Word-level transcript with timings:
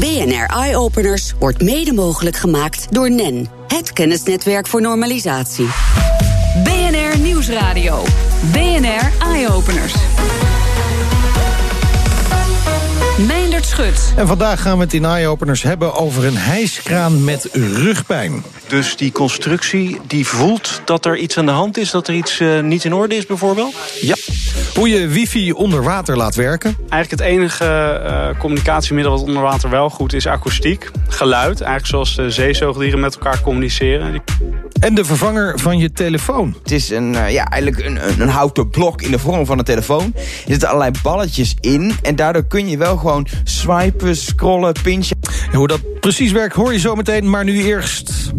BNR 0.00 0.46
Eye 0.46 0.76
Openers 0.76 1.32
wordt 1.38 1.62
mede 1.62 1.92
mogelijk 1.92 2.36
gemaakt 2.36 2.92
door 2.92 3.10
NEN, 3.10 3.48
het 3.66 3.92
kennisnetwerk 3.92 4.66
voor 4.66 4.80
normalisatie. 4.80 5.68
BNR 6.64 7.18
Nieuwsradio. 7.18 8.02
BNR 8.52 9.12
Eye 9.22 9.52
Openers. 9.52 9.94
En 14.16 14.26
vandaag 14.26 14.62
gaan 14.62 14.76
we 14.76 14.84
het 14.84 14.94
in 14.94 15.04
Eye-Openers 15.04 15.62
hebben 15.62 15.94
over 15.94 16.24
een 16.24 16.36
hijskraan 16.36 17.24
met 17.24 17.48
rugpijn. 17.52 18.42
Dus 18.68 18.96
die 18.96 19.12
constructie 19.12 19.98
die 20.06 20.26
voelt 20.26 20.82
dat 20.84 21.06
er 21.06 21.16
iets 21.16 21.38
aan 21.38 21.46
de 21.46 21.52
hand 21.52 21.78
is, 21.78 21.90
dat 21.90 22.08
er 22.08 22.14
iets 22.14 22.40
uh, 22.40 22.60
niet 22.60 22.84
in 22.84 22.94
orde 22.94 23.14
is 23.14 23.26
bijvoorbeeld? 23.26 23.74
Ja. 24.00 24.14
Hoe 24.74 24.88
je 24.88 25.06
wifi 25.06 25.52
onder 25.52 25.82
water 25.82 26.16
laat 26.16 26.34
werken. 26.34 26.76
Eigenlijk 26.88 27.10
het 27.10 27.20
enige 27.20 28.00
uh, 28.04 28.38
communicatiemiddel 28.38 29.12
wat 29.12 29.22
onder 29.22 29.42
water 29.42 29.70
wel 29.70 29.90
goed 29.90 30.12
is 30.12 30.26
akoestiek. 30.26 30.90
Geluid, 31.08 31.60
eigenlijk 31.60 31.86
zoals 31.86 32.16
de 32.16 32.30
zeezoogdieren 32.30 33.00
met 33.00 33.14
elkaar 33.14 33.40
communiceren. 33.40 34.22
En 34.80 34.94
de 34.94 35.04
vervanger 35.04 35.58
van 35.58 35.78
je 35.78 35.92
telefoon. 35.92 36.56
Het 36.62 36.72
is 36.72 36.90
een, 36.90 37.12
uh, 37.12 37.30
ja, 37.30 37.44
eigenlijk 37.44 37.84
een, 37.86 38.08
een, 38.08 38.20
een, 38.20 38.28
houten 38.28 38.68
blok 38.68 39.02
in 39.02 39.10
de 39.10 39.18
vorm 39.18 39.46
van 39.46 39.58
een 39.58 39.64
telefoon. 39.64 40.12
Er 40.14 40.22
zitten 40.46 40.68
allerlei 40.68 40.92
balletjes 41.02 41.54
in. 41.60 41.92
En 42.02 42.16
daardoor 42.16 42.46
kun 42.46 42.68
je 42.68 42.76
wel 42.76 42.96
gewoon 42.96 43.26
swipen, 43.60 44.16
scrollen, 44.16 44.74
pinchen. 44.82 45.16
En 45.52 45.58
hoe 45.58 45.66
dat 45.66 46.00
precies 46.00 46.32
werkt 46.32 46.54
hoor 46.54 46.72
je 46.72 46.78
zo 46.78 46.94
meteen, 46.94 47.30
maar 47.30 47.44
nu 47.44 47.64
eerst... 47.64 48.32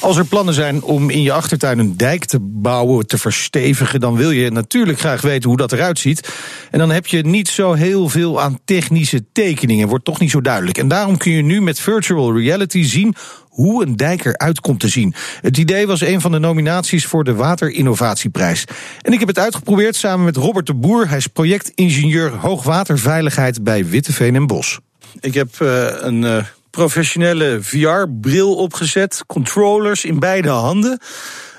Als 0.00 0.16
er 0.16 0.24
plannen 0.24 0.54
zijn 0.54 0.82
om 0.82 1.10
in 1.10 1.22
je 1.22 1.32
achtertuin 1.32 1.78
een 1.78 1.96
dijk 1.96 2.24
te 2.24 2.38
bouwen, 2.40 3.06
te 3.06 3.18
verstevigen, 3.18 4.00
dan 4.00 4.16
wil 4.16 4.30
je 4.30 4.50
natuurlijk 4.50 4.98
graag 4.98 5.20
weten 5.20 5.48
hoe 5.48 5.58
dat 5.58 5.72
eruit 5.72 5.98
ziet. 5.98 6.28
En 6.70 6.78
dan 6.78 6.90
heb 6.90 7.06
je 7.06 7.26
niet 7.26 7.48
zo 7.48 7.72
heel 7.72 8.08
veel 8.08 8.40
aan 8.40 8.58
technische 8.64 9.24
tekeningen, 9.32 9.88
wordt 9.88 10.04
toch 10.04 10.20
niet 10.20 10.30
zo 10.30 10.40
duidelijk. 10.40 10.78
En 10.78 10.88
daarom 10.88 11.16
kun 11.16 11.32
je 11.32 11.42
nu 11.42 11.60
met 11.60 11.80
virtual 11.80 12.38
reality 12.38 12.82
zien 12.82 13.14
hoe 13.48 13.86
een 13.86 13.96
dijk 13.96 14.24
eruit 14.24 14.60
komt 14.60 14.80
te 14.80 14.88
zien. 14.88 15.14
Het 15.40 15.56
idee 15.56 15.86
was 15.86 16.00
een 16.00 16.20
van 16.20 16.32
de 16.32 16.38
nominaties 16.38 17.06
voor 17.06 17.24
de 17.24 17.34
Waterinnovatieprijs. 17.34 18.64
En 19.02 19.12
ik 19.12 19.18
heb 19.18 19.28
het 19.28 19.38
uitgeprobeerd 19.38 19.96
samen 19.96 20.24
met 20.24 20.36
Robert 20.36 20.66
de 20.66 20.74
Boer. 20.74 21.08
Hij 21.08 21.16
is 21.16 21.26
projectingenieur 21.26 22.30
hoogwaterveiligheid 22.30 23.64
bij 23.64 23.86
Witteveen 23.86 24.34
en 24.34 24.46
Bos. 24.46 24.78
Ik 25.20 25.34
heb 25.34 25.48
uh, 25.62 25.86
een 26.00 26.22
uh, 26.22 26.44
professionele 26.78 27.58
VR-bril 27.62 28.54
opgezet, 28.54 29.22
controllers 29.26 30.04
in 30.04 30.18
beide 30.18 30.48
handen. 30.48 30.98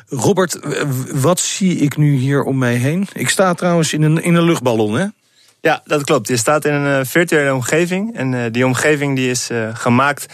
Robert, 0.08 0.60
wat 1.14 1.40
zie 1.40 1.78
ik 1.78 1.98
nu 1.98 2.16
hier 2.16 2.44
om 2.44 2.58
mij 2.58 2.76
heen? 2.76 3.08
Ik 3.14 3.30
sta 3.30 3.54
trouwens 3.54 3.94
in 3.94 4.02
een, 4.02 4.24
in 4.24 4.36
een 4.36 4.44
luchtballon, 4.44 5.00
hè? 5.00 5.06
Ja, 5.62 5.82
dat 5.86 6.04
klopt. 6.04 6.28
Je 6.28 6.38
staat 6.38 6.66
in 6.66 6.74
een 6.74 7.06
virtuele 7.06 7.54
omgeving. 7.54 8.16
En 8.16 8.34
uh, 8.34 8.42
die 8.52 8.66
omgeving 8.66 9.16
die 9.16 9.30
is 9.30 9.50
uh, 9.52 9.70
gemaakt 9.74 10.26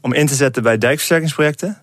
om 0.00 0.12
in 0.12 0.26
te 0.26 0.34
zetten 0.34 0.62
bij 0.62 0.78
dijkversterkingsprojecten. 0.78 1.82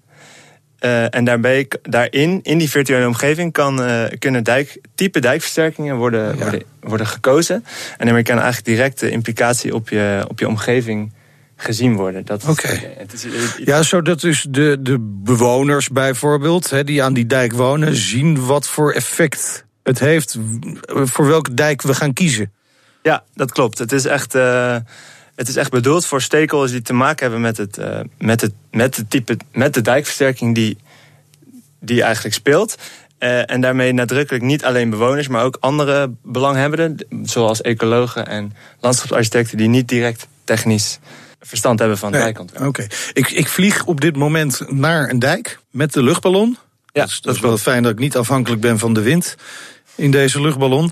Uh, 0.79 1.15
en 1.15 1.23
daarbij, 1.23 1.67
daarin, 1.81 2.39
in 2.43 2.57
die 2.57 2.69
virtuele 2.69 3.07
omgeving, 3.07 3.53
kan, 3.53 3.81
kunnen 4.19 4.43
dijk, 4.43 4.81
type 4.95 5.19
dijkversterkingen 5.19 5.95
worden, 5.95 6.37
ja. 6.37 6.41
worden, 6.41 6.63
worden 6.79 7.07
gekozen. 7.07 7.65
En 7.97 8.05
daarmee 8.05 8.23
kan 8.23 8.35
eigenlijk 8.35 8.65
direct 8.65 8.99
de 8.99 9.09
implicatie 9.09 9.75
op 9.75 9.89
je, 9.89 10.25
op 10.27 10.39
je 10.39 10.47
omgeving 10.47 11.11
gezien 11.61 11.95
worden. 11.95 12.21
Oké. 12.21 12.49
Okay. 12.49 12.97
Ja, 13.57 13.83
zodat 13.83 14.21
dus 14.21 14.45
de, 14.49 14.77
de 14.79 14.97
bewoners 15.23 15.89
bijvoorbeeld, 15.89 16.69
hè, 16.69 16.83
die 16.83 17.03
aan 17.03 17.13
die 17.13 17.25
dijk 17.25 17.53
wonen, 17.53 17.95
zien 17.95 18.45
wat 18.45 18.67
voor 18.67 18.91
effect 18.91 19.65
het 19.83 19.99
heeft, 19.99 20.37
voor 20.87 21.27
welke 21.27 21.53
dijk 21.53 21.81
we 21.81 21.93
gaan 21.93 22.13
kiezen. 22.13 22.51
Ja, 23.03 23.23
dat 23.33 23.51
klopt. 23.51 23.77
Het 23.77 23.91
is 23.91 24.05
echt. 24.05 24.35
Uh, 24.35 24.75
het 25.35 25.47
is 25.47 25.55
echt 25.55 25.71
bedoeld 25.71 26.05
voor 26.05 26.21
stakeholders 26.21 26.71
die 26.71 26.81
te 26.81 26.93
maken 26.93 27.21
hebben 27.21 27.41
met 27.41 27.57
het, 27.57 27.77
uh, 27.77 27.99
met 28.17 28.41
het, 28.41 28.53
met 28.71 28.95
het 28.95 29.09
type, 29.09 29.37
met 29.51 29.73
de 29.73 29.81
dijkversterking 29.81 30.55
die, 30.55 30.77
die 31.79 32.03
eigenlijk 32.03 32.35
speelt. 32.35 32.77
Uh, 33.19 33.51
en 33.51 33.61
daarmee 33.61 33.93
nadrukkelijk 33.93 34.43
niet 34.43 34.65
alleen 34.65 34.89
bewoners, 34.89 35.27
maar 35.27 35.43
ook 35.43 35.57
andere 35.59 36.11
belanghebbenden, 36.23 37.07
zoals 37.23 37.61
ecologen 37.61 38.27
en 38.27 38.53
landschapsarchitecten, 38.79 39.57
die 39.57 39.67
niet 39.67 39.87
direct 39.87 40.27
technisch 40.43 40.99
verstand 41.41 41.79
hebben 41.79 41.97
van 41.97 42.11
nee, 42.11 42.21
dijkontwerp. 42.21 42.67
Oké, 42.67 42.81
okay. 42.81 42.97
ik, 43.13 43.29
ik 43.29 43.47
vlieg 43.47 43.85
op 43.85 44.01
dit 44.01 44.15
moment 44.15 44.61
naar 44.71 45.09
een 45.09 45.19
dijk 45.19 45.59
met 45.71 45.93
de 45.93 46.03
luchtballon. 46.03 46.57
Ja, 46.93 47.01
dat 47.01 47.09
is, 47.09 47.21
dat 47.21 47.35
is 47.35 47.41
wel 47.41 47.57
fijn 47.57 47.83
dat 47.83 47.91
ik 47.91 47.99
niet 47.99 48.17
afhankelijk 48.17 48.61
ben 48.61 48.79
van 48.79 48.93
de 48.93 49.01
wind 49.01 49.35
in 49.95 50.11
deze 50.11 50.41
luchtballon. 50.41 50.91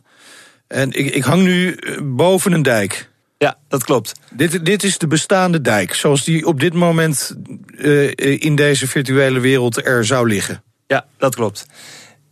En 0.68 0.92
ik, 0.92 1.16
ik 1.16 1.24
hang 1.24 1.44
nu 1.44 1.80
boven 2.04 2.52
een 2.52 2.64
dijk. 2.64 3.10
Ja, 3.38 3.58
dat 3.68 3.84
klopt. 3.84 4.14
Dit, 4.32 4.66
dit 4.66 4.84
is 4.84 4.98
de 4.98 5.08
bestaande 5.08 5.62
dijk, 5.62 5.94
zoals 5.94 6.24
die 6.24 6.46
op 6.46 6.60
dit 6.60 6.74
moment 6.74 7.36
uh, 7.68 8.12
in 8.18 8.56
deze 8.56 8.88
virtuele 8.88 9.40
wereld 9.40 9.86
er 9.86 10.06
zou 10.06 10.28
liggen. 10.28 10.64
Ja, 10.88 11.06
dat 11.18 11.36
klopt. 11.36 11.66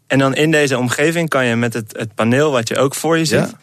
En 0.07 0.19
dan 0.19 0.35
in 0.35 0.51
deze 0.51 0.77
omgeving 0.77 1.29
kan 1.29 1.45
je 1.45 1.55
met 1.55 1.73
het, 1.73 1.97
het 1.97 2.15
paneel 2.15 2.51
wat 2.51 2.67
je 2.67 2.77
ook 2.77 2.95
voor 2.95 3.17
je 3.17 3.25
ziet, 3.25 3.55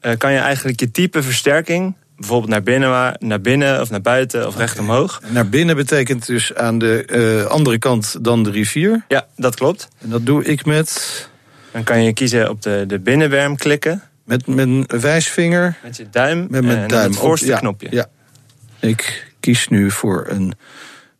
ja. 0.00 0.10
uh, 0.10 0.16
kan 0.18 0.32
je 0.32 0.38
eigenlijk 0.38 0.80
je 0.80 0.90
type 0.90 1.22
versterking 1.22 1.96
bijvoorbeeld 2.16 2.50
naar 2.50 2.62
binnen, 2.62 3.16
naar 3.18 3.40
binnen 3.40 3.80
of 3.80 3.90
naar 3.90 4.00
buiten 4.00 4.46
of 4.46 4.56
recht 4.56 4.78
omhoog. 4.78 5.20
Naar 5.28 5.48
binnen 5.48 5.76
betekent 5.76 6.26
dus 6.26 6.54
aan 6.54 6.78
de 6.78 7.06
uh, 7.06 7.46
andere 7.46 7.78
kant 7.78 8.24
dan 8.24 8.42
de 8.42 8.50
rivier? 8.50 9.04
Ja, 9.08 9.26
dat 9.36 9.54
klopt. 9.54 9.88
En 9.98 10.10
dat 10.10 10.26
doe 10.26 10.44
ik 10.44 10.64
met... 10.64 11.28
Dan 11.72 11.84
kan 11.84 12.02
je 12.02 12.12
kiezen 12.12 12.50
op 12.50 12.62
de, 12.62 12.84
de 12.86 12.98
binnenwerm 12.98 13.56
klikken. 13.56 14.02
Met 14.24 14.46
mijn 14.46 14.84
wijsvinger? 14.86 15.76
Met 15.82 15.96
je 15.96 16.06
duim 16.10 16.46
met 16.50 16.64
mijn 16.64 16.78
en 16.78 16.88
duim. 16.88 17.10
het 17.10 17.18
voorste 17.18 17.46
ja, 17.46 17.58
knopje. 17.58 17.88
Ja. 17.90 18.06
Ik 18.80 19.32
kies 19.40 19.68
nu 19.68 19.90
voor 19.90 20.26
een 20.28 20.52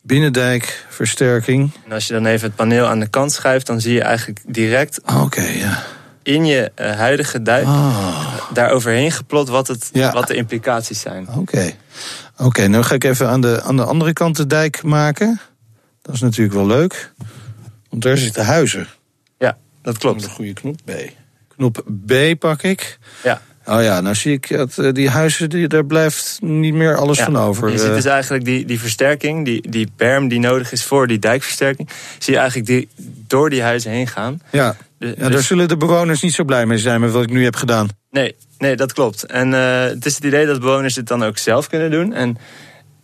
binnendijkversterking. 0.03 1.71
En 1.85 1.93
als 1.93 2.07
je 2.07 2.13
dan 2.13 2.27
even 2.27 2.47
het 2.47 2.57
paneel 2.57 2.87
aan 2.87 3.01
de 3.01 3.09
kant 3.09 3.33
schuift... 3.33 3.67
dan 3.67 3.81
zie 3.81 3.93
je 3.93 4.03
eigenlijk 4.03 4.41
direct... 4.47 5.01
Oké, 5.03 5.21
okay, 5.21 5.59
ja 5.59 5.83
in 6.25 6.45
je 6.45 6.73
uh, 6.81 6.93
huidige 6.93 7.43
dijk 7.43 7.67
oh. 7.67 8.53
daar 8.53 8.71
overheen 8.71 9.13
geplot 9.13 9.49
wat, 9.49 9.67
het, 9.67 9.91
ja. 9.93 10.13
wat 10.13 10.27
de 10.27 10.35
implicaties 10.35 11.01
zijn. 11.01 11.29
Oké, 11.29 11.39
okay. 11.39 11.77
oké. 12.33 12.45
Okay, 12.45 12.67
nu 12.67 12.83
ga 12.83 12.95
ik 12.95 13.05
even 13.05 13.29
aan 13.29 13.41
de, 13.41 13.63
aan 13.63 13.77
de 13.77 13.85
andere 13.85 14.13
kant 14.13 14.37
de 14.37 14.47
dijk 14.47 14.83
maken. 14.83 15.41
Dat 16.03 16.15
is 16.15 16.21
natuurlijk 16.21 16.55
wel 16.55 16.67
leuk. 16.67 17.13
Want 17.91 18.03
daar 18.03 18.17
zitten 18.17 18.45
huizen. 18.45 18.89
Ja, 19.39 19.57
dat 19.83 19.99
klopt. 19.99 20.25
Een 20.25 20.31
goede 20.31 20.53
knop 20.53 20.77
B. 20.85 20.91
Knop 21.57 21.85
B 22.07 22.13
pak 22.39 22.63
ik. 22.63 22.99
Ja. 23.23 23.41
Oh 23.67 23.83
ja, 23.83 24.01
nou 24.01 24.15
zie 24.15 24.33
ik 24.33 24.49
dat 24.49 24.95
die 24.95 25.11
huizen, 25.11 25.51
die, 25.51 25.69
daar 25.69 25.85
blijft 25.85 26.39
niet 26.41 26.75
meer 26.75 26.97
alles 26.97 27.19
ja, 27.19 27.25
van 27.25 27.37
over. 27.37 27.71
Je 27.71 27.79
ziet 27.79 27.95
dus 27.95 28.05
eigenlijk 28.05 28.45
die, 28.45 28.65
die 28.65 28.81
versterking, 28.81 29.45
die, 29.45 29.71
die 29.71 29.89
berm 29.97 30.29
die 30.29 30.39
nodig 30.39 30.73
is 30.73 30.85
voor 30.85 31.07
die 31.07 31.19
dijkversterking, 31.19 31.89
zie 32.19 32.33
je 32.33 32.39
eigenlijk 32.39 32.69
die, 32.69 32.89
door 33.27 33.51
die 33.51 33.63
huizen 33.63 33.91
heen 33.91 34.07
gaan. 34.07 34.41
Ja. 34.51 34.77
Ja, 34.99 35.15
daar 35.15 35.31
dus... 35.31 35.47
zullen 35.47 35.69
de 35.69 35.77
bewoners 35.77 36.23
niet 36.23 36.35
zo 36.35 36.45
blij 36.45 36.67
mee 36.67 36.79
zijn 36.79 37.01
met 37.01 37.11
wat 37.11 37.23
ik 37.23 37.31
nu 37.31 37.45
heb 37.45 37.57
gedaan. 37.57 37.89
Nee, 38.11 38.37
nee 38.59 38.77
dat 38.77 38.93
klopt. 38.93 39.25
En 39.25 39.53
uh, 39.53 39.83
het 39.83 40.07
is 40.07 40.15
het 40.15 40.25
idee 40.25 40.47
dat 40.47 40.61
bewoners 40.61 40.95
dit 40.95 41.07
dan 41.07 41.25
ook 41.25 41.39
zelf 41.39 41.69
kunnen 41.69 41.91
doen. 41.91 42.13
En, 42.13 42.39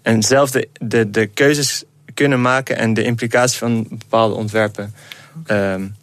en 0.02 0.22
zelf 0.22 0.50
de, 0.50 0.68
de, 0.80 1.10
de 1.10 1.26
keuzes 1.26 1.84
kunnen 2.14 2.40
maken 2.40 2.76
en 2.76 2.94
de 2.94 3.02
implicaties 3.02 3.58
van 3.58 3.86
bepaalde 3.90 4.34
ontwerpen 4.34 4.94
um, 5.46 5.94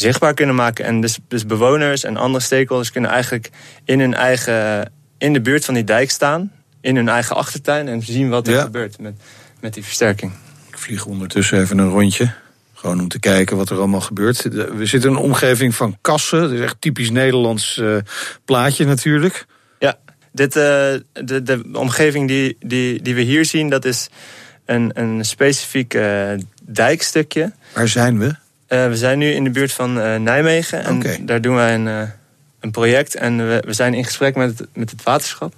zichtbaar 0.00 0.34
kunnen 0.34 0.54
maken. 0.54 0.84
En 0.84 1.00
dus, 1.00 1.18
dus 1.28 1.46
bewoners 1.46 2.04
en 2.04 2.16
andere 2.16 2.44
stakeholders 2.44 2.92
kunnen 2.92 3.10
eigenlijk 3.10 3.50
in 3.84 4.00
hun 4.00 4.14
eigen, 4.14 4.92
in 5.18 5.32
de 5.32 5.40
buurt 5.40 5.64
van 5.64 5.74
die 5.74 5.84
dijk 5.84 6.10
staan, 6.10 6.52
in 6.80 6.96
hun 6.96 7.08
eigen 7.08 7.36
achtertuin 7.36 7.88
en 7.88 8.02
zien 8.02 8.28
wat 8.28 8.46
er 8.46 8.52
ja. 8.52 8.62
gebeurt 8.62 8.98
met, 8.98 9.14
met 9.60 9.74
die 9.74 9.84
versterking. 9.84 10.32
Ik 10.70 10.78
vlieg 10.78 11.06
ondertussen 11.06 11.60
even 11.60 11.78
een 11.78 11.90
rondje. 11.90 12.32
Gewoon 12.74 13.00
om 13.00 13.08
te 13.08 13.18
kijken 13.18 13.56
wat 13.56 13.70
er 13.70 13.76
allemaal 13.76 14.00
gebeurt. 14.00 14.42
We 14.42 14.86
zitten 14.86 15.10
in 15.10 15.16
een 15.16 15.22
omgeving 15.22 15.74
van 15.74 15.98
kassen. 16.00 16.40
Dat 16.40 16.50
is 16.50 16.60
echt 16.60 16.76
typisch 16.78 17.10
Nederlands 17.10 17.76
uh, 17.76 17.96
plaatje 18.44 18.84
natuurlijk. 18.84 19.46
Ja, 19.78 19.98
dit, 20.32 20.56
uh, 20.56 20.62
de, 21.12 21.42
de 21.42 21.62
omgeving 21.72 22.28
die, 22.28 22.56
die, 22.60 23.02
die 23.02 23.14
we 23.14 23.20
hier 23.20 23.44
zien... 23.44 23.68
dat 23.68 23.84
is 23.84 24.08
een, 24.64 24.90
een 24.94 25.24
specifiek 25.24 25.94
uh, 25.94 26.30
dijkstukje. 26.62 27.52
Waar 27.74 27.88
zijn 27.88 28.18
we? 28.18 28.34
We 28.68 28.96
zijn 28.96 29.18
nu 29.18 29.30
in 29.30 29.44
de 29.44 29.50
buurt 29.50 29.72
van 29.72 29.92
Nijmegen. 30.22 30.84
En 30.84 30.96
okay. 30.96 31.24
daar 31.24 31.40
doen 31.40 31.54
wij 31.54 31.74
een, 31.74 32.10
een 32.60 32.70
project. 32.70 33.14
En 33.14 33.48
we, 33.48 33.62
we 33.66 33.72
zijn 33.72 33.94
in 33.94 34.04
gesprek 34.04 34.36
met 34.36 34.58
het, 34.58 34.68
met 34.72 34.90
het 34.90 35.02
waterschap... 35.02 35.54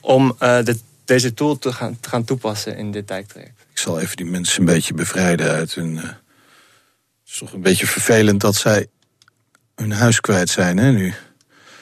om 0.00 0.36
de, 0.38 0.78
deze 1.04 1.34
tool 1.34 1.58
te 1.58 1.72
gaan, 1.72 2.00
te 2.00 2.08
gaan 2.08 2.24
toepassen 2.24 2.76
in 2.76 2.92
dit 2.92 3.08
dijktraject. 3.08 3.64
Ik 3.70 3.78
zal 3.78 4.00
even 4.00 4.16
die 4.16 4.26
mensen 4.26 4.60
een 4.60 4.66
beetje 4.66 4.94
bevrijden 4.94 5.50
uit 5.50 5.74
hun. 5.74 5.96
Het 5.96 6.14
is 7.26 7.38
toch 7.38 7.52
een 7.52 7.62
beetje 7.62 7.86
vervelend 7.86 8.40
dat 8.40 8.54
zij 8.54 8.86
hun 9.74 9.92
huis 9.92 10.20
kwijt 10.20 10.48
zijn, 10.48 10.76
hè, 10.76 10.92
nu. 10.92 11.14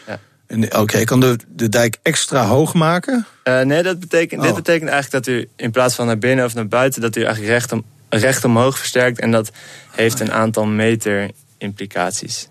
Ja. 0.07 0.19
Oké, 0.67 0.79
okay, 0.79 1.05
kan 1.05 1.21
de, 1.21 1.39
de 1.49 1.69
dijk 1.69 1.99
extra 2.03 2.45
hoog 2.45 2.75
maken? 2.75 3.27
Uh, 3.45 3.61
nee, 3.61 3.83
dat 3.83 4.01
betekent, 4.01 4.41
oh. 4.41 4.47
dit 4.47 4.55
betekent 4.55 4.91
eigenlijk 4.91 5.25
dat 5.25 5.35
u 5.35 5.49
in 5.57 5.71
plaats 5.71 5.95
van 5.95 6.07
naar 6.07 6.19
binnen 6.19 6.45
of 6.45 6.55
naar 6.55 6.69
buiten, 6.69 7.01
dat 7.01 7.17
u 7.17 7.23
eigenlijk 7.23 7.53
recht, 7.53 7.73
om, 7.73 7.85
recht 8.19 8.45
omhoog 8.45 8.79
versterkt. 8.79 9.21
En 9.21 9.31
dat 9.31 9.51
heeft 9.91 10.21
een 10.21 10.33
aantal 10.33 10.67
meter 10.67 11.31
implicaties. 11.59 12.49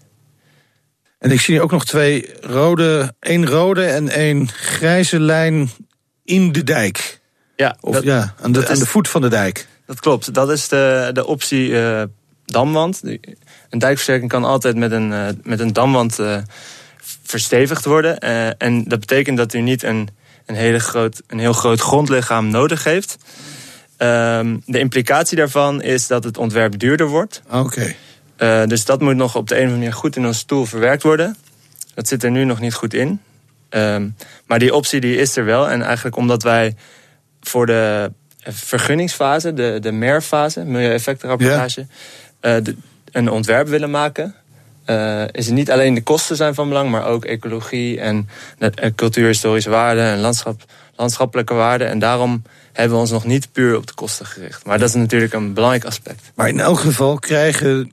En 1.19 1.31
ik 1.31 1.41
zie 1.41 1.61
ook 1.61 1.71
nog 1.71 1.85
twee 1.85 2.29
rode, 2.41 3.13
één 3.19 3.45
rode 3.45 3.85
en 3.85 4.09
één 4.09 4.47
grijze 4.47 5.19
lijn 5.19 5.69
in 6.23 6.51
de 6.51 6.63
dijk. 6.63 7.21
Ja, 7.55 7.77
Of 7.79 7.93
dat, 7.93 8.03
ja, 8.03 8.33
aan 8.41 8.51
de, 8.51 8.67
aan 8.67 8.79
de 8.79 8.85
voet 8.85 9.09
van 9.09 9.21
de 9.21 9.27
dijk. 9.27 9.67
dat 9.85 9.99
klopt. 9.99 10.33
Dat 10.33 10.51
is 10.51 10.67
de, 10.67 11.09
de 11.13 11.25
optie 11.25 11.79
eh, 11.81 12.03
damwand. 12.45 13.01
Een 13.03 13.79
dijkversterking 13.79 14.29
kan 14.29 14.43
altijd 14.43 14.75
met 14.75 14.91
een, 14.91 15.13
eh, 15.13 15.27
met 15.43 15.59
een 15.59 15.73
damwand 15.73 16.19
eh, 16.19 16.37
verstevigd 17.23 17.85
worden. 17.85 18.19
En 18.57 18.83
dat 18.83 18.99
betekent 18.99 19.37
dat 19.37 19.53
u 19.53 19.61
niet 19.61 19.83
een, 19.83 20.09
een, 20.45 20.55
hele 20.55 20.79
groot, 20.79 21.21
een 21.27 21.39
heel 21.39 21.53
groot 21.53 21.79
grondlichaam 21.79 22.49
nodig 22.49 22.83
heeft. 22.83 23.17
Ehm, 24.03 24.57
de 24.65 24.79
implicatie 24.79 25.37
daarvan 25.37 25.81
is 25.81 26.07
dat 26.07 26.23
het 26.23 26.37
ontwerp 26.37 26.79
duurder 26.79 27.07
wordt. 27.07 27.41
Oké. 27.51 27.95
Eh, 28.35 28.65
dus 28.65 28.85
dat 28.85 29.01
moet 29.01 29.15
nog 29.15 29.35
op 29.35 29.47
de 29.47 29.55
een 29.55 29.59
of 29.59 29.65
andere 29.65 29.79
manier 29.79 29.99
goed 29.99 30.15
in 30.15 30.25
ons 30.25 30.37
stoel 30.37 30.65
verwerkt 30.65 31.03
worden. 31.03 31.35
Dat 31.93 32.07
zit 32.07 32.23
er 32.23 32.31
nu 32.31 32.43
nog 32.43 32.59
niet 32.59 32.73
goed 32.73 32.93
in. 32.93 33.21
Ehm, 33.69 34.07
maar 34.45 34.59
die 34.59 34.73
optie 34.73 34.99
die 34.99 35.17
is 35.17 35.35
er 35.35 35.45
wel. 35.45 35.69
En 35.69 35.81
eigenlijk 35.81 36.15
omdat 36.15 36.43
wij 36.43 36.75
voor 37.41 37.65
de 37.65 38.11
vergunningsfase, 38.39 39.53
de, 39.53 39.77
de 39.81 39.91
MER-fase, 39.91 40.63
milieueffectenrapportage, 40.63 41.87
eh, 42.39 42.55
een 43.11 43.29
ontwerp 43.29 43.67
willen 43.67 43.91
maken. 43.91 44.35
eh, 44.85 45.23
is 45.31 45.45
het 45.45 45.55
niet 45.55 45.71
alleen 45.71 45.93
de 45.93 46.03
kosten 46.03 46.35
zijn 46.35 46.53
van 46.53 46.67
belang, 46.67 46.89
maar 46.89 47.05
ook 47.05 47.25
ecologie 47.25 47.99
en 47.99 48.29
eh, 48.57 48.91
cultuurhistorische 48.95 49.69
waarden 49.69 50.03
en 50.03 50.19
landschap, 50.19 50.61
landschappelijke 50.95 51.53
waarden. 51.53 51.87
En 51.87 51.99
daarom 51.99 52.43
hebben 52.73 52.95
we 52.95 53.01
ons 53.01 53.11
nog 53.11 53.25
niet 53.25 53.51
puur 53.51 53.77
op 53.77 53.87
de 53.87 53.93
kosten 53.93 54.25
gericht. 54.25 54.65
Maar 54.65 54.79
dat 54.79 54.89
is 54.89 54.95
natuurlijk 54.95 55.33
een 55.33 55.53
belangrijk 55.53 55.85
aspect. 55.85 56.31
Maar 56.35 56.47
in 56.47 56.59
elk 56.59 56.79
geval 56.79 57.19
krijgen 57.19 57.91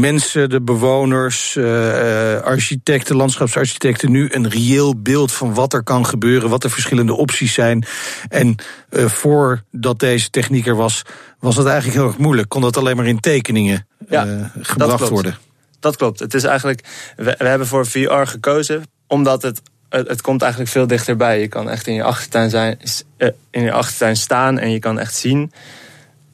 mensen, 0.00 0.50
de 0.50 0.60
bewoners, 0.60 1.56
eh, 1.56 2.34
eh, 2.34 2.42
architecten, 2.42 3.16
landschapsarchitecten 3.16 4.10
nu 4.10 4.28
een 4.30 4.48
reëel 4.48 5.00
beeld 5.00 5.32
van 5.32 5.54
wat 5.54 5.72
er 5.72 5.82
kan 5.82 6.06
gebeuren, 6.06 6.50
wat 6.50 6.62
de 6.62 6.68
verschillende 6.68 7.14
opties 7.14 7.54
zijn. 7.54 7.84
En 8.28 8.56
eh, 8.90 9.04
voordat 9.04 9.98
deze 9.98 10.30
techniek 10.30 10.66
er 10.66 10.76
was, 10.76 11.02
was 11.38 11.56
het 11.56 11.66
eigenlijk 11.66 11.98
heel 11.98 12.06
erg 12.06 12.18
moeilijk. 12.18 12.48
Kon 12.48 12.60
dat 12.60 12.76
alleen 12.76 12.96
maar 12.96 13.06
in 13.06 13.20
tekeningen 13.20 13.86
Ja, 14.08 14.24
dat 14.24 14.66
gebracht 14.66 14.96
klopt. 14.96 15.12
worden. 15.12 15.38
Dat 15.80 15.96
klopt. 15.96 16.20
Het 16.20 16.34
is 16.34 16.44
eigenlijk, 16.44 16.88
we, 17.16 17.34
we 17.38 17.46
hebben 17.46 17.66
voor 17.66 17.86
VR 17.86 18.24
gekozen 18.24 18.82
omdat 19.06 19.42
het, 19.42 19.62
het, 19.88 20.08
het 20.08 20.20
komt 20.20 20.42
eigenlijk 20.42 20.70
veel 20.72 20.86
dichterbij. 20.86 21.40
Je 21.40 21.48
kan 21.48 21.70
echt 21.70 21.86
in 21.86 21.94
je 21.94 22.02
achtertuin, 22.02 22.50
zijn, 22.50 22.78
eh, 23.16 23.28
in 23.50 23.62
je 23.62 23.72
achtertuin 23.72 24.16
staan 24.16 24.58
en 24.58 24.70
je 24.70 24.78
kan 24.78 24.98
echt 24.98 25.14
zien 25.14 25.52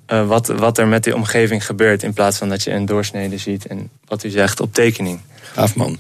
eh, 0.07 0.27
wat, 0.27 0.47
wat 0.47 0.79
er 0.79 0.87
met 0.87 1.05
die 1.05 1.15
omgeving 1.15 1.67
gebeurt. 1.67 2.03
In 2.03 2.13
plaats 2.13 2.39
van 2.39 2.49
dat 2.49 2.63
je 2.63 2.71
een 2.71 2.87
doorsnede 2.87 3.39
ziet 3.39 3.67
en 3.67 3.91
wat 4.05 4.25
u 4.25 4.31
zegt 4.31 4.61
op 4.61 4.75
tekening. 4.75 5.21
Gaaf 5.43 5.75
man. 5.75 5.99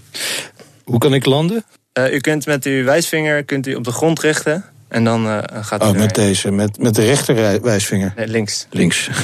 Hoe 0.84 0.98
kan 0.98 1.14
ik 1.14 1.24
landen? 1.24 1.64
Eh, 1.92 2.12
u 2.12 2.18
kunt 2.18 2.46
met 2.46 2.64
uw 2.64 2.84
wijsvinger 2.84 3.44
kunt 3.44 3.66
u 3.66 3.74
op 3.74 3.84
de 3.84 3.92
grond 3.92 4.20
richten 4.20 4.64
en 4.88 5.04
dan 5.04 5.44
gaat 5.50 5.82
u 5.82 5.86
Oh, 5.86 5.92
met 5.92 6.14
deze, 6.14 6.50
met, 6.50 6.78
met 6.78 6.94
de 6.94 7.04
rechterwijsvinger. 7.04 8.12
Nee, 8.16 8.26
links. 8.28 8.66
Links. 8.70 9.08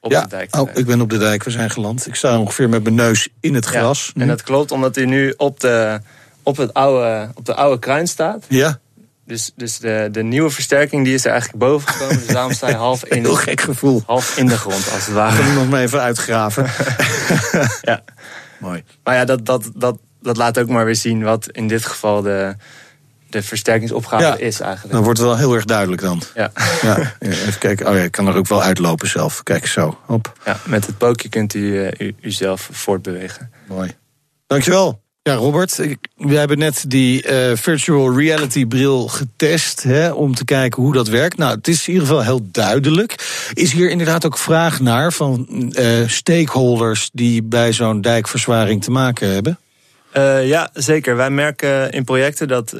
Op 0.00 0.10
ja, 0.10 0.22
de 0.22 0.28
dijk. 0.28 0.56
oh, 0.56 0.70
ik 0.74 0.86
ben 0.86 1.00
op 1.00 1.10
de 1.10 1.18
dijk, 1.18 1.42
we 1.44 1.50
zijn 1.50 1.70
geland. 1.70 2.06
Ik 2.06 2.14
sta 2.14 2.38
ongeveer 2.38 2.68
met 2.68 2.82
mijn 2.82 2.94
neus 2.94 3.28
in 3.40 3.54
het 3.54 3.64
Ja, 3.64 3.70
gras. 3.70 4.10
nu. 4.14 4.22
en 4.22 4.28
dat 4.28 4.42
klopt 4.42 4.70
omdat 4.70 4.96
u 4.96 5.06
nu 5.06 5.34
op 5.36 5.60
de, 5.60 6.00
op 6.48 6.56
het 6.56 6.74
oude, 6.74 7.28
op 7.34 7.44
de 7.44 7.54
oude 7.54 7.78
kruin 7.78 8.06
staat. 8.06 8.44
Ja, 8.48 8.78
Dus, 9.24 9.52
dus 9.56 9.78
de, 9.78 10.08
de 10.12 10.22
nieuwe 10.22 10.50
versterking 10.50 11.04
die 11.04 11.14
is 11.14 11.24
er 11.24 11.30
eigenlijk 11.30 11.60
boven 11.64 11.88
gekomen. 11.88 12.16
Dus 12.16 12.26
daarom 12.26 12.52
sta 12.52 12.68
je 12.68 12.74
half 12.88 13.04
in, 13.04 13.22
heel 13.24 13.34
gek 13.34 13.60
gevoel. 13.60 14.02
half 14.06 14.36
in 14.36 14.46
de 14.46 14.56
grond, 14.58 14.90
als 14.92 15.06
het 15.06 15.14
ware. 15.14 15.42
we 15.42 15.52
nog 15.52 15.68
maar 15.68 15.82
even 15.82 16.00
uitgraven. 16.00 16.66
Ja. 17.82 18.02
Mooi. 18.58 18.84
Maar 19.04 19.14
ja, 19.14 19.24
dat, 19.24 19.46
dat, 19.46 19.70
dat, 19.74 19.98
dat 20.22 20.36
laat 20.36 20.58
ook 20.58 20.68
maar 20.68 20.84
weer 20.84 20.96
zien 20.96 21.22
wat 21.22 21.48
in 21.50 21.68
dit 21.68 21.84
geval 21.86 22.22
de, 22.22 22.56
de 23.30 23.42
versterkingsopgave 23.42 24.24
Ja. 24.24 24.36
is 24.36 24.60
eigenlijk. 24.60 24.94
Dan 24.94 25.02
wordt 25.04 25.18
het 25.18 25.28
wel 25.28 25.36
heel 25.36 25.54
erg 25.54 25.64
duidelijk 25.64 26.02
dan. 26.02 26.22
Ja. 26.34 26.50
Ja, 26.82 27.12
even 27.20 27.58
kijken. 27.58 27.86
Oh 27.88 27.94
ja, 27.94 28.02
ik 28.02 28.12
kan 28.12 28.26
er 28.26 28.34
ook 28.36 28.48
wel 28.48 28.62
uitlopen 28.62 29.08
zelf. 29.08 29.42
Kijk 29.42 29.66
zo. 29.66 29.98
Hop. 30.06 30.32
ja, 30.44 30.56
met 30.66 30.86
het 30.86 30.98
pookje 30.98 31.28
kunt 31.28 31.54
u 31.54 31.84
eh, 31.86 32.06
u, 32.06 32.14
uzelf 32.20 32.68
voortbewegen. 32.72 33.50
Mooi. 33.66 33.96
Dankjewel. 34.46 35.00
Ja, 35.28 35.34
Robert, 35.34 35.76
we 36.16 36.36
hebben 36.36 36.58
net 36.58 36.84
die 36.88 37.22
eh, 37.22 37.56
virtual 37.56 38.16
reality 38.18 38.66
bril 38.66 39.08
getest 39.08 39.82
hè, 39.82 40.10
om 40.10 40.34
te 40.34 40.44
kijken 40.44 40.82
hoe 40.82 40.92
dat 40.92 41.08
werkt. 41.08 41.36
Nou, 41.36 41.56
het 41.56 41.68
is 41.68 41.86
in 41.86 41.92
ieder 41.92 42.08
geval 42.08 42.22
heel 42.22 42.48
duidelijk. 42.52 43.14
Is 43.54 43.72
hier 43.72 43.90
inderdaad 43.90 44.26
ook 44.26 44.38
vraag 44.38 44.80
naar 44.80 45.12
van 45.12 45.46
eh, 45.72 46.06
stakeholders 46.06 47.10
die 47.12 47.42
bij 47.42 47.72
zo'n 47.72 48.00
dijkverzwaring 48.00 48.82
te 48.84 48.90
maken 48.90 49.32
hebben? 49.32 49.58
Eh, 50.10 50.48
ja, 50.48 50.70
zeker. 50.72 51.16
Wij 51.16 51.30
merken 51.30 51.90
in 51.90 52.04
projecten 52.04 52.48
dat 52.48 52.74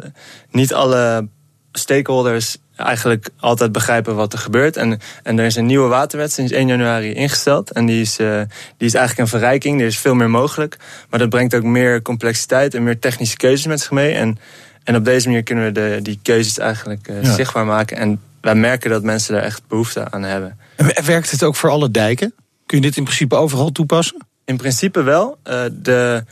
niet 0.50 0.74
alle 0.74 1.28
stakeholders 1.72 2.56
eigenlijk 2.78 3.28
altijd 3.40 3.72
begrijpen 3.72 4.14
wat 4.14 4.32
er 4.32 4.38
gebeurt. 4.38 4.76
En, 4.76 5.00
en 5.22 5.38
er 5.38 5.44
is 5.44 5.56
een 5.56 5.66
nieuwe 5.66 5.88
waterwet 5.88 6.32
sinds 6.32 6.52
1 6.52 6.66
januari 6.66 7.12
ingesteld. 7.14 7.70
En 7.72 7.86
die 7.86 8.00
is, 8.00 8.18
eh, 8.18 8.40
die 8.76 8.86
is 8.86 8.94
eigenlijk 8.94 9.18
een 9.18 9.38
verrijking. 9.38 9.80
Er 9.80 9.86
is 9.86 9.98
veel 9.98 10.14
meer 10.14 10.30
mogelijk. 10.30 10.76
Maar 11.10 11.18
dat 11.18 11.28
brengt 11.28 11.54
ook 11.54 11.62
meer 11.62 12.02
complexiteit 12.02 12.74
en 12.74 12.82
meer 12.82 12.98
technische 12.98 13.36
keuzes 13.36 13.66
met 13.66 13.80
zich 13.80 13.90
mee. 13.90 14.12
En, 14.12 14.38
en 14.84 14.96
op 14.96 15.04
deze 15.04 15.26
manier 15.28 15.42
kunnen 15.42 15.64
we 15.64 15.72
de, 15.72 15.98
die 16.02 16.18
keuzes 16.22 16.58
eigenlijk 16.58 17.08
eh, 17.08 17.22
Ja. 17.22 17.32
zichtbaar 17.34 17.66
maken. 17.66 17.96
En 17.96 18.20
wij 18.40 18.54
merken 18.54 18.90
dat 18.90 19.02
mensen 19.02 19.34
daar 19.34 19.42
echt 19.42 19.62
behoefte 19.68 20.10
aan 20.10 20.22
hebben. 20.22 20.58
En 20.76 21.04
werkt 21.04 21.30
het 21.30 21.42
ook 21.42 21.56
voor 21.56 21.70
alle 21.70 21.90
dijken? 21.90 22.34
Kun 22.66 22.76
je 22.78 22.82
dit 22.84 22.96
in 22.96 23.04
principe 23.04 23.34
overal 23.36 23.72
toepassen? 23.72 24.26
In 24.44 24.56
principe 24.56 25.02
wel. 25.02 25.38
Eh, 25.42 25.62
de, 25.72 26.24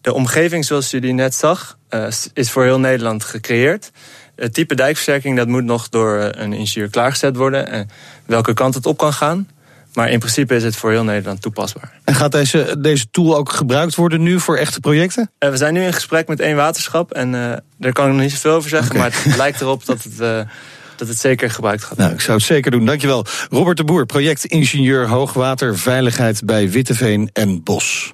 de 0.00 0.12
omgeving 0.12 0.64
zoals 0.64 0.94
u 0.94 1.00
die 1.00 1.12
net 1.12 1.34
zag, 1.34 1.76
is 2.32 2.50
voor 2.50 2.64
heel 2.64 2.80
Nederland 2.80 3.24
gecreëerd. 3.24 3.90
Het 4.38 4.54
type 4.54 4.74
dijkversterking 4.74 5.36
dat 5.36 5.48
moet 5.48 5.64
nog 5.64 5.88
door 5.88 6.18
eh, 6.18 6.42
een 6.42 6.52
ingenieur 6.52 6.90
klaargezet 6.90 7.36
worden. 7.36 7.68
En 7.70 7.88
welke 8.26 8.54
kant 8.54 8.74
het 8.74 8.86
op 8.86 8.98
kan 8.98 9.12
gaan. 9.12 9.48
Maar 9.94 10.10
in 10.10 10.18
principe 10.18 10.54
is 10.54 10.62
het 10.62 10.76
voor 10.76 10.90
heel 10.90 11.04
Nederland 11.04 11.42
toepasbaar. 11.42 11.92
En 12.04 12.14
gaat 12.14 12.32
deze, 12.32 12.76
deze 12.78 13.10
tool 13.10 13.36
ook 13.36 13.52
gebruikt 13.52 13.94
worden 13.94 14.22
nu 14.22 14.40
voor 14.40 14.56
echte 14.56 14.80
projecten? 14.80 15.30
Eh, 15.38 15.50
we 15.50 15.56
zijn 15.56 15.74
nu 15.74 15.82
in 15.82 15.92
gesprek 15.92 16.28
met 16.28 16.40
één 16.40 16.56
waterschap. 16.56 17.12
En 17.12 17.34
eh, 17.34 17.56
daar 17.78 17.92
kan 17.92 18.06
ik 18.06 18.12
nog 18.12 18.20
niet 18.20 18.32
zoveel 18.32 18.52
over 18.52 18.68
zeggen. 18.70 18.96
Maar 18.96 19.10
het 19.24 19.36
lijkt 19.36 19.60
erop 19.60 19.86
dat 19.86 20.02
het, 20.02 20.20
eh, 20.30 20.40
dat 20.96 21.08
het 21.08 21.18
zeker 21.18 21.50
gebruikt 21.50 21.82
gaat 21.82 21.96
Nou, 21.96 22.00
worden. 22.00 22.18
ik 22.18 22.24
zou 22.24 22.36
het 22.38 22.46
zeker 22.46 22.70
doen. 22.70 22.86
Dankjewel. 22.86 23.24
Robert 23.50 23.76
de 23.76 23.84
Boer, 23.84 24.06
projectingenieur 24.06 25.08
hoogwaterveiligheid 25.08 26.44
bij 26.44 26.70
Witteveen 26.70 27.30
en 27.32 27.62
Bos. 27.62 28.12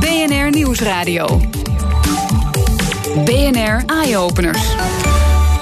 BNR 0.00 0.50
Nieuwsradio. 0.50 1.40
BNR 3.14 3.82
Eye-Openers. 3.86 4.74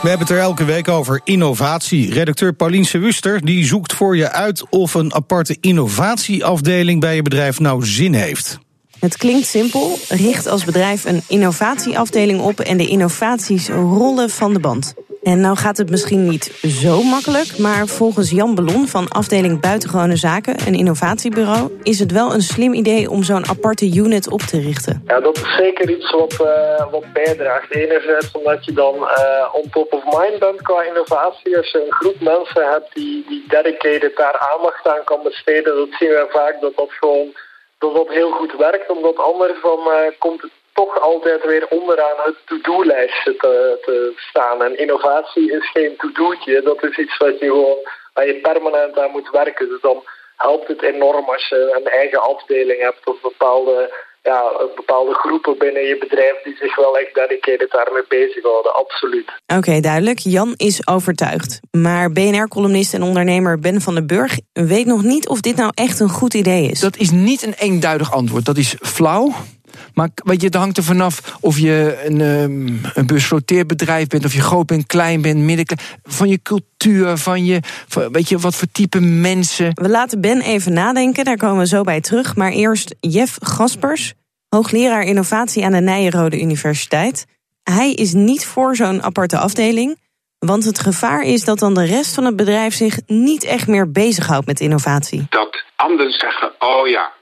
We 0.02 0.08
hebben 0.08 0.26
het 0.26 0.30
er 0.30 0.38
elke 0.38 0.64
week 0.64 0.88
over 0.88 1.20
innovatie. 1.24 2.12
Redacteur 2.12 2.52
Paulien 2.52 2.86
Wuster 2.92 3.44
die 3.44 3.64
zoekt 3.64 3.92
voor 3.92 4.16
je 4.16 4.30
uit 4.30 4.68
of 4.70 4.94
een 4.94 5.14
aparte 5.14 5.56
innovatieafdeling 5.60 7.00
bij 7.00 7.14
je 7.14 7.22
bedrijf 7.22 7.60
nou 7.60 7.86
zin 7.86 8.14
heeft. 8.14 8.58
Het 8.98 9.16
klinkt 9.16 9.46
simpel. 9.46 9.98
Richt 10.08 10.46
als 10.46 10.64
bedrijf 10.64 11.04
een 11.04 11.22
innovatieafdeling 11.28 12.40
op 12.40 12.60
en 12.60 12.76
de 12.76 12.86
innovaties 12.86 13.68
rollen 13.68 14.30
van 14.30 14.52
de 14.52 14.60
band. 14.60 14.94
En 15.22 15.40
nou 15.40 15.56
gaat 15.56 15.76
het 15.76 15.90
misschien 15.90 16.28
niet 16.28 16.44
zo 16.82 17.02
makkelijk, 17.02 17.58
maar 17.58 17.86
volgens 17.86 18.30
Jan 18.30 18.54
Ballon 18.54 18.86
van 18.86 19.08
afdeling 19.08 19.60
Buitengewone 19.60 20.16
Zaken, 20.16 20.56
een 20.66 20.74
innovatiebureau, 20.74 21.78
is 21.82 21.98
het 21.98 22.12
wel 22.12 22.34
een 22.34 22.40
slim 22.40 22.72
idee 22.72 23.10
om 23.10 23.22
zo'n 23.22 23.48
aparte 23.48 23.94
unit 23.94 24.30
op 24.30 24.40
te 24.40 24.60
richten. 24.60 25.02
Ja, 25.06 25.20
dat 25.20 25.36
is 25.36 25.56
zeker 25.56 25.90
iets 25.90 26.10
wat, 26.10 26.32
eh, 26.32 26.90
wat 26.90 27.12
bijdraagt. 27.12 27.74
Enerzijds 27.74 28.32
omdat 28.32 28.64
je 28.64 28.72
dan 28.72 28.94
eh, 28.94 29.54
on 29.54 29.70
top 29.70 29.92
of 29.92 30.04
mind 30.04 30.38
bent 30.38 30.62
qua 30.62 30.82
innovatie. 30.82 31.56
Als 31.56 31.70
je 31.70 31.84
een 31.84 31.92
groep 31.92 32.20
mensen 32.20 32.70
hebt 32.72 32.94
die, 32.94 33.24
die 33.28 33.44
dedicated 33.48 34.16
daar 34.16 34.38
aandacht 34.52 34.86
aan 34.86 35.04
kan 35.04 35.20
besteden, 35.22 35.76
dat 35.76 35.88
zien 35.98 36.08
we 36.08 36.26
vaak 36.30 36.60
dat 36.60 36.76
dat 36.76 36.92
gewoon 37.00 37.28
dat 37.78 37.94
dat 37.94 38.08
heel 38.08 38.30
goed 38.30 38.54
werkt. 38.58 38.90
Omdat 38.90 39.18
anders 39.18 39.62
dan 39.62 39.78
eh, 39.78 40.18
komt 40.18 40.42
het 40.42 40.50
toch 40.80 41.00
altijd 41.00 41.42
weer 41.44 41.66
onderaan 41.68 42.18
het 42.24 42.36
to-do-lijstje 42.46 43.36
te, 43.36 43.78
te 43.86 44.12
staan. 44.16 44.62
En 44.62 44.78
innovatie 44.78 45.52
is 45.52 45.70
geen 45.70 45.94
to-do'tje. 45.96 46.62
Dat 46.62 46.82
is 46.82 46.96
iets 46.98 47.16
wat 47.16 47.38
je 47.38 47.46
gewoon, 47.46 47.78
waar 48.14 48.26
je 48.26 48.40
permanent 48.50 48.98
aan 48.98 49.10
moet 49.10 49.30
werken. 49.30 49.68
Dus 49.68 49.80
dan 49.80 49.98
helpt 50.36 50.68
het 50.68 50.82
enorm 50.82 51.24
als 51.28 51.48
je 51.48 51.60
een 51.78 51.90
eigen 52.00 52.22
afdeling 52.22 52.80
hebt 52.80 53.06
of 53.06 53.20
bepaalde, 53.20 53.94
ja, 54.22 54.40
bepaalde 54.74 55.14
groepen 55.14 55.58
binnen 55.58 55.82
je 55.82 55.98
bedrijf 55.98 56.42
die 56.44 56.56
zich 56.56 56.76
wel 56.76 56.98
echt 56.98 57.14
dedicated 57.14 57.70
daarmee 57.70 58.04
bezighouden. 58.08 58.74
Absoluut. 58.74 59.28
Oké, 59.56 59.80
duidelijk. 59.80 60.18
Jan 60.18 60.54
is 60.56 60.86
overtuigd. 60.86 61.60
Maar 61.70 62.12
BNR-columnist 62.12 62.94
en 62.94 63.02
ondernemer 63.02 63.58
Ben 63.58 63.80
van 63.80 63.94
den 63.94 64.06
Burg 64.06 64.38
weet 64.52 64.86
nog 64.86 65.02
niet 65.02 65.28
of 65.28 65.40
dit 65.40 65.56
nou 65.56 65.70
echt 65.74 66.00
een 66.00 66.16
goed 66.20 66.34
idee 66.34 66.70
is. 66.70 66.80
Dat 66.80 66.96
is 66.96 67.10
niet 67.10 67.42
een 67.42 67.54
eenduidig 67.58 68.12
antwoord. 68.12 68.44
Dat 68.44 68.56
is 68.56 68.76
flauw. 68.80 69.32
Maar 69.98 70.10
weet 70.14 70.40
je, 70.40 70.46
het 70.46 70.54
hangt 70.54 70.76
er 70.76 70.82
vanaf 70.82 71.36
of 71.40 71.58
je 71.58 72.02
een, 72.04 72.20
um, 72.20 72.80
een 72.94 73.06
busfloteerbedrijf 73.06 74.06
bent, 74.06 74.24
of 74.24 74.32
je 74.32 74.40
groot 74.40 74.66
bent, 74.66 74.86
klein 74.86 75.22
bent, 75.22 75.38
middenklein. 75.38 75.88
Van 76.04 76.28
je 76.28 76.42
cultuur, 76.42 77.16
van 77.16 77.44
je. 77.44 77.60
Van, 77.88 78.12
weet 78.12 78.28
je, 78.28 78.38
wat 78.38 78.54
voor 78.54 78.68
type 78.72 79.00
mensen. 79.00 79.70
We 79.74 79.88
laten 79.88 80.20
Ben 80.20 80.40
even 80.40 80.72
nadenken, 80.72 81.24
daar 81.24 81.36
komen 81.36 81.58
we 81.58 81.66
zo 81.66 81.82
bij 81.82 82.00
terug. 82.00 82.36
Maar 82.36 82.50
eerst 82.50 82.94
Jeff 83.00 83.38
Gaspers, 83.42 84.14
hoogleraar 84.48 85.02
innovatie 85.02 85.64
aan 85.64 85.72
de 85.72 85.80
Nijenrode 85.80 86.40
Universiteit. 86.40 87.26
Hij 87.62 87.92
is 87.92 88.12
niet 88.12 88.46
voor 88.46 88.76
zo'n 88.76 89.02
aparte 89.02 89.38
afdeling. 89.38 89.96
Want 90.38 90.64
het 90.64 90.78
gevaar 90.78 91.22
is 91.22 91.44
dat 91.44 91.58
dan 91.58 91.74
de 91.74 91.84
rest 91.84 92.14
van 92.14 92.24
het 92.24 92.36
bedrijf 92.36 92.74
zich 92.74 92.98
niet 93.06 93.44
echt 93.44 93.66
meer 93.66 93.90
bezighoudt 93.90 94.46
met 94.46 94.60
innovatie. 94.60 95.26
Dat 95.28 95.64
anderen 95.76 96.12
zeggen, 96.12 96.52
oh 96.58 96.88
ja, 96.88 97.12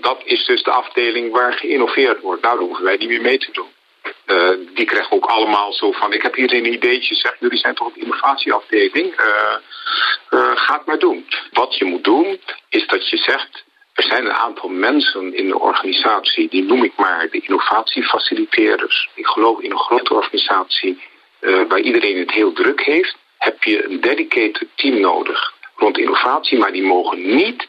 dat 0.00 0.20
is 0.24 0.44
dus 0.44 0.62
de 0.62 0.70
afdeling 0.70 1.32
waar 1.32 1.52
geïnnoveerd 1.52 2.20
wordt. 2.20 2.42
Nou, 2.42 2.56
daar 2.56 2.66
hoeven 2.66 2.84
wij 2.84 2.96
niet 2.96 3.08
meer 3.08 3.22
mee 3.22 3.38
te 3.38 3.52
doen. 3.52 3.74
Uh, 4.26 4.50
die 4.74 4.84
krijgen 4.84 5.12
ook 5.12 5.24
allemaal 5.24 5.72
zo 5.72 5.92
van, 5.92 6.12
ik 6.12 6.22
heb 6.22 6.34
hier 6.34 6.52
een 6.52 6.72
ideetje, 6.72 7.14
zeg, 7.14 7.36
jullie 7.40 7.58
zijn 7.58 7.74
toch 7.74 7.88
een 7.88 8.00
innovatieafdeling, 8.00 9.20
uh, 9.20 10.52
ga 10.54 10.74
het 10.76 10.86
maar 10.86 10.98
doen. 10.98 11.26
Wat 11.52 11.76
je 11.76 11.84
moet 11.84 12.04
doen, 12.04 12.40
is 12.68 12.86
dat 12.86 13.08
je 13.08 13.16
zegt, 13.16 13.64
er 13.94 14.02
zijn 14.02 14.24
een 14.24 14.32
aantal 14.32 14.68
mensen 14.68 15.34
in 15.34 15.48
de 15.48 15.58
organisatie, 15.58 16.48
die 16.48 16.62
noem 16.62 16.84
ik 16.84 16.92
maar 16.96 17.28
de 17.30 17.40
innovatiefaciliteerders. 17.40 19.08
Ik 19.14 19.26
geloof 19.26 19.60
in 19.60 19.70
een 19.70 19.78
grote 19.78 20.14
organisatie 20.14 21.02
waar 21.40 21.80
iedereen 21.80 22.18
het 22.18 22.32
heel 22.32 22.52
druk 22.52 22.80
heeft, 22.80 23.16
heb 23.38 23.62
je 23.62 23.84
een 23.84 24.00
dedicated 24.00 24.68
team 24.74 25.00
nodig 25.00 25.54
rond 25.76 25.98
innovatie, 25.98 26.58
maar 26.58 26.72
die 26.72 26.82
mogen 26.82 27.36
niet 27.36 27.66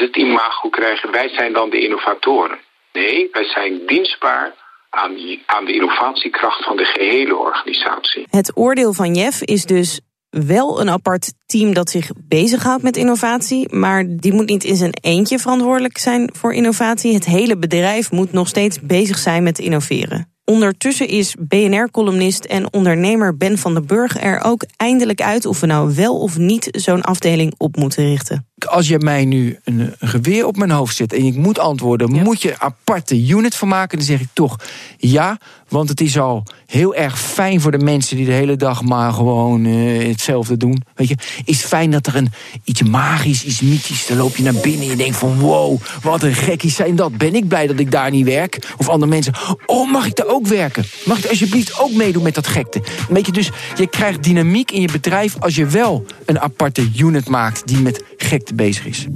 het 0.00 0.16
imago 0.16 0.68
krijgen, 0.68 1.10
wij 1.10 1.28
zijn 1.28 1.52
dan 1.52 1.70
de 1.70 1.80
innovatoren. 1.80 2.58
Nee, 2.92 3.28
wij 3.32 3.44
zijn 3.44 3.86
dienstbaar 3.86 4.54
aan, 4.90 5.14
die, 5.14 5.42
aan 5.46 5.64
de 5.64 5.72
innovatiekracht 5.72 6.64
van 6.64 6.76
de 6.76 6.84
gehele 6.84 7.36
organisatie. 7.36 8.26
Het 8.30 8.52
oordeel 8.54 8.92
van 8.92 9.14
Jeff 9.14 9.42
is 9.42 9.64
dus 9.64 10.00
wel 10.30 10.80
een 10.80 10.90
apart 10.90 11.32
team 11.46 11.74
dat 11.74 11.90
zich 11.90 12.10
bezighoudt 12.16 12.82
met 12.82 12.96
innovatie, 12.96 13.74
maar 13.74 14.04
die 14.08 14.32
moet 14.32 14.48
niet 14.48 14.64
in 14.64 14.76
zijn 14.76 14.94
eentje 15.00 15.38
verantwoordelijk 15.38 15.98
zijn 15.98 16.30
voor 16.32 16.52
innovatie. 16.54 17.14
Het 17.14 17.24
hele 17.24 17.56
bedrijf 17.56 18.10
moet 18.10 18.32
nog 18.32 18.48
steeds 18.48 18.80
bezig 18.80 19.18
zijn 19.18 19.42
met 19.42 19.58
innoveren. 19.58 20.32
Ondertussen 20.44 21.08
is 21.08 21.34
BNR-columnist 21.38 22.44
en 22.44 22.72
ondernemer 22.72 23.36
Ben 23.36 23.58
van 23.58 23.74
den 23.74 23.86
Burg 23.86 24.22
er 24.22 24.44
ook 24.44 24.64
eindelijk 24.76 25.20
uit 25.20 25.46
of 25.46 25.60
we 25.60 25.66
nou 25.66 25.94
wel 25.94 26.18
of 26.18 26.38
niet 26.38 26.68
zo'n 26.70 27.02
afdeling 27.02 27.54
op 27.56 27.76
moeten 27.76 28.04
richten. 28.04 28.51
Als 28.64 28.88
je 28.88 28.98
mij 28.98 29.24
nu 29.24 29.58
een, 29.64 29.94
geweer 30.00 30.46
op 30.46 30.56
mijn 30.56 30.70
hoofd 30.70 30.96
zet 30.96 31.12
en 31.12 31.24
ik 31.24 31.36
moet 31.36 31.58
antwoorden, 31.58 32.10
moet 32.10 32.42
je 32.42 32.50
een 32.50 32.60
aparte 32.60 33.26
unit 33.26 33.54
van 33.54 33.68
maken? 33.68 33.98
Dan 33.98 34.06
zeg 34.06 34.20
ik 34.20 34.28
toch 34.32 34.56
ja, 34.98 35.38
want 35.68 35.88
het 35.88 36.00
is 36.00 36.18
al 36.18 36.44
heel 36.66 36.94
erg 36.94 37.20
fijn 37.20 37.60
voor 37.60 37.70
de 37.70 37.78
mensen 37.78 38.16
die 38.16 38.26
de 38.26 38.32
hele 38.32 38.56
dag 38.56 38.82
maar 38.82 39.12
gewoon 39.12 39.64
uh, 39.64 40.08
hetzelfde 40.08 40.56
doen. 40.56 40.82
Weet 40.94 41.08
je, 41.08 41.16
is 41.44 41.64
fijn 41.64 41.90
dat 41.90 42.06
er 42.06 42.16
een 42.16 42.32
iets 42.64 42.82
magisch, 42.82 43.44
iets 43.44 43.60
mythisch, 43.60 44.06
dan 44.06 44.16
loop 44.16 44.36
je 44.36 44.42
naar 44.42 44.54
binnen 44.54 44.82
en 44.82 44.90
je 44.90 44.96
denkt 44.96 45.16
van 45.16 45.38
wow, 45.38 45.80
wat 46.02 46.22
een 46.22 46.34
gekkies 46.34 46.74
zijn 46.74 46.96
dat. 46.96 47.16
Ben 47.16 47.34
ik 47.34 47.48
blij 47.48 47.66
dat 47.66 47.78
ik 47.78 47.90
daar 47.90 48.10
niet 48.10 48.24
werk? 48.24 48.72
Of 48.76 48.88
andere 48.88 49.10
mensen, 49.10 49.34
oh 49.66 49.92
mag 49.92 50.06
ik 50.06 50.16
daar 50.16 50.26
ook 50.26 50.46
werken? 50.46 50.84
Mag 51.04 51.18
ik 51.18 51.30
alsjeblieft 51.30 51.80
ook 51.80 51.92
meedoen 51.92 52.22
met 52.22 52.34
dat 52.34 52.46
gekte? 52.46 52.82
Weet 53.08 53.26
je, 53.26 53.32
dus 53.32 53.50
je 53.76 53.86
krijgt 53.86 54.22
dynamiek 54.22 54.70
in 54.70 54.80
je 54.80 54.92
bedrijf 54.92 55.36
als 55.38 55.54
je 55.54 55.66
wel 55.66 56.06
een 56.26 56.40
aparte 56.40 56.90
unit 56.96 57.28
maakt 57.28 57.66
die 57.66 57.78
met 57.78 58.04
gekte 58.16 58.51
bezig 58.54 58.86
is. 58.86 59.06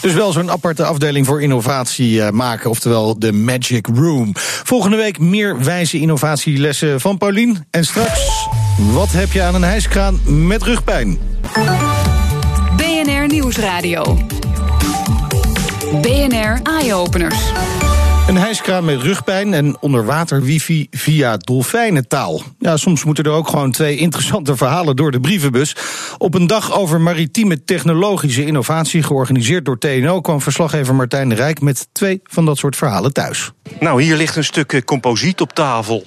Dus 0.00 0.12
wel 0.12 0.32
zo'n 0.32 0.50
aparte 0.50 0.84
afdeling 0.84 1.26
voor 1.26 1.42
innovatie 1.42 2.12
uh, 2.12 2.30
maken, 2.30 2.70
oftewel 2.70 3.18
de 3.18 3.32
Magic 3.32 3.86
Room. 3.94 4.30
Volgende 4.64 4.96
week 4.96 5.18
meer 5.18 5.64
wijze 5.64 5.98
innovatielessen 5.98 7.00
van 7.00 7.18
Paulien. 7.18 7.66
En 7.70 7.84
straks, 7.84 8.48
wat 8.92 9.12
heb 9.12 9.32
je 9.32 9.42
aan 9.42 9.54
een 9.54 9.62
hijskraan 9.62 10.20
met 10.24 10.62
rugpijn? 10.62 11.18
BNR 12.76 13.26
Nieuwsradio. 13.26 14.16
BNR 16.00 16.60
Eye 16.62 16.94
Openers. 16.94 17.38
Een 18.28 18.36
hijskraan 18.36 18.84
met 18.84 19.02
rugpijn 19.02 19.54
en 19.54 19.76
onderwater 19.80 20.42
wifi 20.42 20.86
via 20.90 21.36
dolfijnentaal. 21.36 22.42
Ja, 22.58 22.76
soms 22.76 23.04
moeten 23.04 23.24
er 23.24 23.30
ook 23.30 23.48
gewoon 23.48 23.70
twee 23.70 23.96
interessante 23.96 24.56
verhalen 24.56 24.96
door 24.96 25.10
de 25.10 25.20
brievenbus. 25.20 25.76
Op 26.18 26.34
een 26.34 26.46
dag 26.46 26.72
over 26.72 27.00
maritieme 27.00 27.64
technologische 27.64 28.44
innovatie, 28.44 29.02
georganiseerd 29.02 29.64
door 29.64 29.78
TNO, 29.78 30.20
kwam 30.20 30.40
verslaggever 30.40 30.94
Martijn 30.94 31.28
de 31.28 31.34
Rijk 31.34 31.60
met 31.60 31.88
twee 31.92 32.20
van 32.24 32.44
dat 32.44 32.58
soort 32.58 32.76
verhalen 32.76 33.12
thuis. 33.12 33.52
Nou, 33.80 34.02
hier 34.02 34.16
ligt 34.16 34.36
een 34.36 34.44
stuk 34.44 34.72
eh, 34.72 34.82
composiet 34.82 35.40
op 35.40 35.52
tafel. 35.52 36.04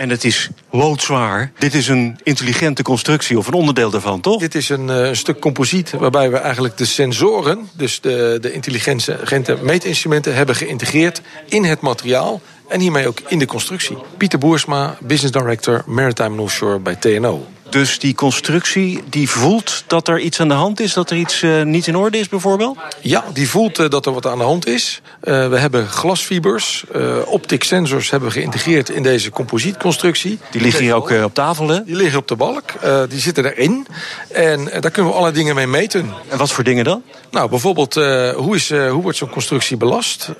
En 0.00 0.10
het 0.10 0.24
is 0.24 0.48
loodzwaar. 0.70 1.52
Dit 1.58 1.74
is 1.74 1.88
een 1.88 2.18
intelligente 2.22 2.82
constructie 2.82 3.38
of 3.38 3.46
een 3.46 3.52
onderdeel 3.52 3.90
daarvan, 3.90 4.20
toch? 4.20 4.40
Dit 4.40 4.54
is 4.54 4.68
een 4.68 4.88
uh, 4.88 5.12
stuk 5.12 5.40
composiet 5.40 5.90
waarbij 5.90 6.30
we 6.30 6.36
eigenlijk 6.36 6.76
de 6.76 6.84
sensoren, 6.84 7.68
dus 7.72 8.00
de, 8.00 8.38
de 8.40 8.52
intelligente 8.52 9.58
meetinstrumenten, 9.62 10.34
hebben 10.34 10.54
geïntegreerd 10.54 11.20
in 11.48 11.64
het 11.64 11.80
materiaal. 11.80 12.40
En 12.68 12.80
hiermee 12.80 13.08
ook 13.08 13.20
in 13.28 13.38
de 13.38 13.46
constructie. 13.46 13.96
Pieter 14.16 14.38
Boersma, 14.38 14.96
Business 15.00 15.32
Director 15.32 15.82
Maritime 15.86 16.40
Offshore 16.40 16.78
bij 16.78 16.94
TNO. 16.94 17.46
Dus 17.70 17.98
die 17.98 18.14
constructie 18.14 19.02
die 19.08 19.30
voelt 19.30 19.84
dat 19.86 20.08
er 20.08 20.18
iets 20.18 20.40
aan 20.40 20.48
de 20.48 20.54
hand 20.54 20.80
is, 20.80 20.92
dat 20.92 21.10
er 21.10 21.16
iets 21.16 21.42
uh, 21.42 21.62
niet 21.62 21.86
in 21.86 21.96
orde 21.96 22.18
is 22.18 22.28
bijvoorbeeld? 22.28 22.78
Ja, 23.00 23.24
die 23.32 23.48
voelt 23.48 23.78
uh, 23.78 23.88
dat 23.88 24.06
er 24.06 24.12
wat 24.12 24.26
aan 24.26 24.38
de 24.38 24.44
hand 24.44 24.66
is. 24.66 25.00
Uh, 25.24 25.48
we 25.48 25.58
hebben 25.58 25.88
glasfibers, 25.88 26.84
optic 27.24 27.64
sensors 27.64 28.10
hebben 28.10 28.28
we 28.28 28.34
geïntegreerd 28.34 28.90
in 28.90 29.02
deze 29.02 29.30
composietconstructie. 29.30 30.38
Die 30.50 30.60
liggen 30.60 30.82
hier 30.82 30.94
ook 30.94 31.10
op 31.10 31.34
tafel, 31.34 31.68
hè? 31.68 31.84
Die 31.84 31.96
liggen 31.96 32.18
op 32.18 32.28
de 32.28 32.36
balk, 32.36 32.72
die 33.08 33.20
zitten 33.20 33.44
erin. 33.44 33.86
En 34.28 34.64
daar 34.64 34.90
kunnen 34.90 35.10
we 35.10 35.18
allerlei 35.18 35.34
dingen 35.34 35.54
mee 35.54 35.66
meten. 35.66 36.12
En 36.28 36.38
wat 36.38 36.52
voor 36.52 36.64
dingen 36.64 36.84
dan? 36.84 37.02
Nou, 37.30 37.48
bijvoorbeeld, 37.48 37.94
hoe, 38.34 38.54
is, 38.54 38.68
hoe 38.68 39.02
wordt 39.02 39.18
zo'n 39.18 39.30
constructie 39.30 39.76
belast? 39.76 40.30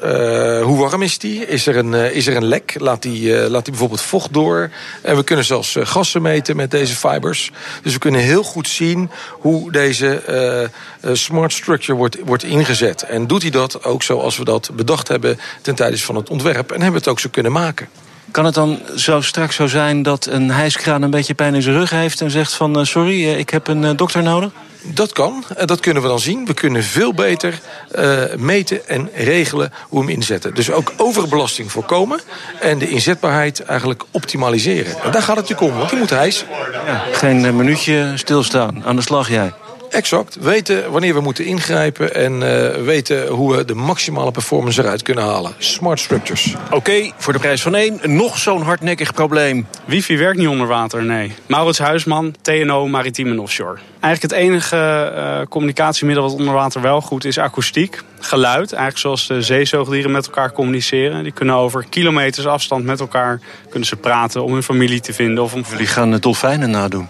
hoe 0.62 0.76
warm 0.76 1.02
is 1.02 1.18
die? 1.18 1.46
Is 1.46 1.66
er 1.66 1.76
een, 1.76 1.94
is 1.94 2.26
er 2.26 2.37
een 2.37 2.44
lek? 2.44 2.75
Laat 2.78 3.02
die, 3.02 3.32
laat 3.32 3.64
die 3.64 3.72
bijvoorbeeld 3.72 4.02
vocht 4.02 4.32
door? 4.32 4.70
En 5.02 5.16
we 5.16 5.25
kunnen 5.25 5.44
zelfs 5.44 5.76
gassen 5.80 6.22
meten 6.22 6.56
met 6.56 6.70
deze 6.70 6.96
Dus 7.20 7.50
we 7.82 7.98
kunnen 7.98 8.20
heel 8.20 8.42
goed 8.42 8.68
zien 8.68 9.10
hoe 9.30 9.72
deze 9.72 10.70
uh, 11.04 11.14
smart 11.14 11.52
structure 11.52 11.98
wordt, 11.98 12.18
wordt 12.24 12.42
ingezet. 12.42 13.02
En 13.02 13.26
doet 13.26 13.42
hij 13.42 13.50
dat 13.50 13.84
ook 13.84 14.02
zoals 14.02 14.38
we 14.38 14.44
dat 14.44 14.70
bedacht 14.74 15.08
hebben 15.08 15.38
ten 15.62 15.74
tijde 15.74 15.98
van 15.98 16.16
het 16.16 16.30
ontwerp. 16.30 16.72
En 16.72 16.80
hebben 16.80 17.00
het 17.00 17.08
ook 17.08 17.20
zo 17.20 17.28
kunnen 17.30 17.52
maken. 17.52 17.88
Kan 18.30 18.44
het 18.44 18.54
dan 18.54 18.78
zo 18.96 19.20
straks 19.20 19.56
zo 19.56 19.66
zijn 19.66 20.02
dat 20.02 20.26
een 20.26 20.50
hijskraan 20.50 21.02
een 21.02 21.10
beetje 21.10 21.34
pijn 21.34 21.54
in 21.54 21.62
zijn 21.62 21.76
rug 21.76 21.90
heeft... 21.90 22.20
en 22.20 22.30
zegt 22.30 22.52
van 22.52 22.86
sorry, 22.86 23.30
ik 23.30 23.50
heb 23.50 23.68
een 23.68 23.96
dokter 23.96 24.22
nodig? 24.22 24.50
Dat 24.82 25.12
kan, 25.12 25.44
en 25.56 25.66
dat 25.66 25.80
kunnen 25.80 26.02
we 26.02 26.08
dan 26.08 26.20
zien. 26.20 26.46
We 26.46 26.54
kunnen 26.54 26.84
veel 26.84 27.14
beter 27.14 27.60
uh, 27.99 28.22
meten 28.37 28.88
en 28.88 29.10
regelen 29.14 29.72
hoe 29.88 30.00
we 30.00 30.06
hem 30.06 30.14
inzetten. 30.14 30.54
Dus 30.54 30.70
ook 30.70 30.92
overbelasting 30.96 31.72
voorkomen 31.72 32.20
en 32.60 32.78
de 32.78 32.88
inzetbaarheid 32.88 33.64
eigenlijk 33.64 34.04
optimaliseren. 34.10 35.02
En 35.02 35.10
daar 35.10 35.22
gaat 35.22 35.37
het 35.37 35.49
natuurlijk 35.49 35.72
om, 35.72 35.78
want 35.78 35.90
die 35.90 35.99
moet 35.99 36.10
hijs. 36.10 36.44
Ja, 36.87 37.04
geen 37.12 37.56
minuutje 37.56 38.12
stilstaan. 38.14 38.84
Aan 38.84 38.96
de 38.96 39.02
slag 39.02 39.28
jij. 39.28 39.52
Exact. 39.90 40.37
Weten 40.40 40.90
wanneer 40.90 41.14
we 41.14 41.20
moeten 41.20 41.44
ingrijpen 41.44 42.14
en 42.14 42.32
uh, 42.32 42.85
weten 42.85 43.26
hoe 43.26 43.56
we 43.56 43.64
de 43.64 43.75
maximale 43.75 44.30
performance 44.30 44.82
eruit 44.82 45.02
kunnen 45.02 45.25
halen. 45.25 45.54
Smart 45.59 46.00
structures. 46.00 46.54
Oké, 46.64 46.75
okay, 46.75 47.12
voor 47.16 47.32
de 47.32 47.38
prijs 47.38 47.62
van 47.62 47.75
één, 47.75 48.00
nog 48.02 48.38
zo'n 48.38 48.62
hardnekkig 48.62 49.14
probleem. 49.14 49.66
Wifi 49.85 50.16
werkt 50.18 50.38
niet 50.38 50.49
onder 50.49 50.66
water, 50.66 51.04
nee. 51.04 51.32
Maurits 51.47 51.78
Huisman, 51.78 52.35
TNO 52.42 52.88
Maritiem 52.88 53.30
en 53.30 53.38
Offshore. 53.38 53.78
Eigenlijk 54.00 54.35
het 54.35 54.42
enige 54.42 55.12
uh, 55.16 55.47
communicatiemiddel 55.49 56.25
wat 56.25 56.32
onder 56.32 56.54
water 56.54 56.80
wel 56.80 57.00
goed 57.00 57.25
is 57.25 57.38
akoestiek. 57.38 58.02
Geluid, 58.20 58.73
eigenlijk 58.73 58.99
zoals 58.99 59.26
de 59.26 59.42
zeezoogdieren 59.42 60.11
met 60.11 60.26
elkaar 60.26 60.52
communiceren. 60.52 61.23
Die 61.23 61.32
kunnen 61.32 61.54
over 61.54 61.87
kilometers 61.88 62.47
afstand 62.47 62.85
met 62.85 63.00
elkaar 63.00 63.40
kunnen 63.68 63.88
ze 63.88 63.97
praten 63.97 64.44
om 64.44 64.52
hun 64.52 64.62
familie 64.62 65.00
te 65.00 65.12
vinden. 65.12 65.44
Of 65.44 65.54
om... 65.54 65.64
Jullie 65.70 65.87
gaan 65.87 66.16
dolfijnen 66.16 66.70
nadoen? 66.70 67.09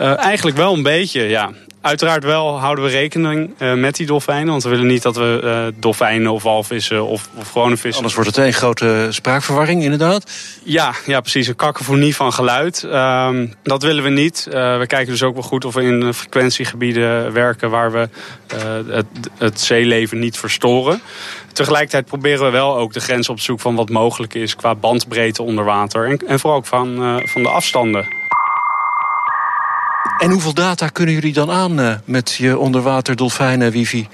Uh, 0.00 0.18
eigenlijk 0.18 0.56
wel 0.56 0.74
een 0.74 0.82
beetje, 0.82 1.22
ja. 1.22 1.50
Uiteraard 1.80 2.24
wel 2.24 2.58
houden 2.58 2.84
we 2.84 2.90
rekening 2.90 3.54
uh, 3.58 3.74
met 3.74 3.96
die 3.96 4.06
dolfijnen. 4.06 4.50
Want 4.50 4.62
we 4.62 4.68
willen 4.68 4.86
niet 4.86 5.02
dat 5.02 5.16
we 5.16 5.40
uh, 5.44 5.80
dolfijnen 5.80 6.32
of 6.32 6.42
walvissen 6.42 7.06
of, 7.06 7.28
of 7.34 7.50
gewone 7.50 7.76
vissen... 7.76 7.94
Anders 7.94 8.14
wordt 8.14 8.36
het 8.36 8.46
een 8.46 8.52
grote 8.52 9.06
spraakverwarring, 9.10 9.82
inderdaad. 9.82 10.30
Ja, 10.62 10.94
ja 11.06 11.20
precies. 11.20 11.46
Een 11.46 11.56
kakofonie 11.56 12.16
van 12.16 12.32
geluid. 12.32 12.82
Uh, 12.86 13.28
dat 13.62 13.82
willen 13.82 14.04
we 14.04 14.10
niet. 14.10 14.46
Uh, 14.48 14.78
we 14.78 14.86
kijken 14.86 15.12
dus 15.12 15.22
ook 15.22 15.34
wel 15.34 15.42
goed 15.42 15.64
of 15.64 15.74
we 15.74 15.82
in 15.82 16.14
frequentiegebieden 16.14 17.32
werken... 17.32 17.70
waar 17.70 17.92
we 17.92 18.08
het, 18.90 19.06
het 19.38 19.60
zeeleven 19.60 20.18
niet 20.18 20.38
verstoren. 20.38 21.00
Tegelijkertijd 21.52 22.04
proberen 22.04 22.44
we 22.44 22.50
wel 22.50 22.76
ook 22.76 22.92
de 22.92 23.00
grens 23.00 23.28
op 23.28 23.36
te 23.36 23.42
zoeken 23.42 23.64
van 23.64 23.74
wat 23.74 23.90
mogelijk 23.90 24.34
is... 24.34 24.56
qua 24.56 24.74
bandbreedte 24.74 25.42
onder 25.42 25.64
water. 25.64 26.08
En, 26.08 26.18
en 26.26 26.40
vooral 26.40 26.58
ook 26.58 26.66
van, 26.66 27.20
van 27.24 27.42
de 27.42 27.48
afstanden. 27.48 28.19
En 30.20 30.30
hoeveel 30.30 30.54
data 30.54 30.88
kunnen 30.88 31.14
jullie 31.14 31.32
dan 31.32 31.50
aan 31.50 31.80
uh, 31.80 31.94
met 32.04 32.34
je 32.34 32.58
onderwater 32.58 33.16
dolfijnen 33.16 33.70
wifi? 33.70 34.08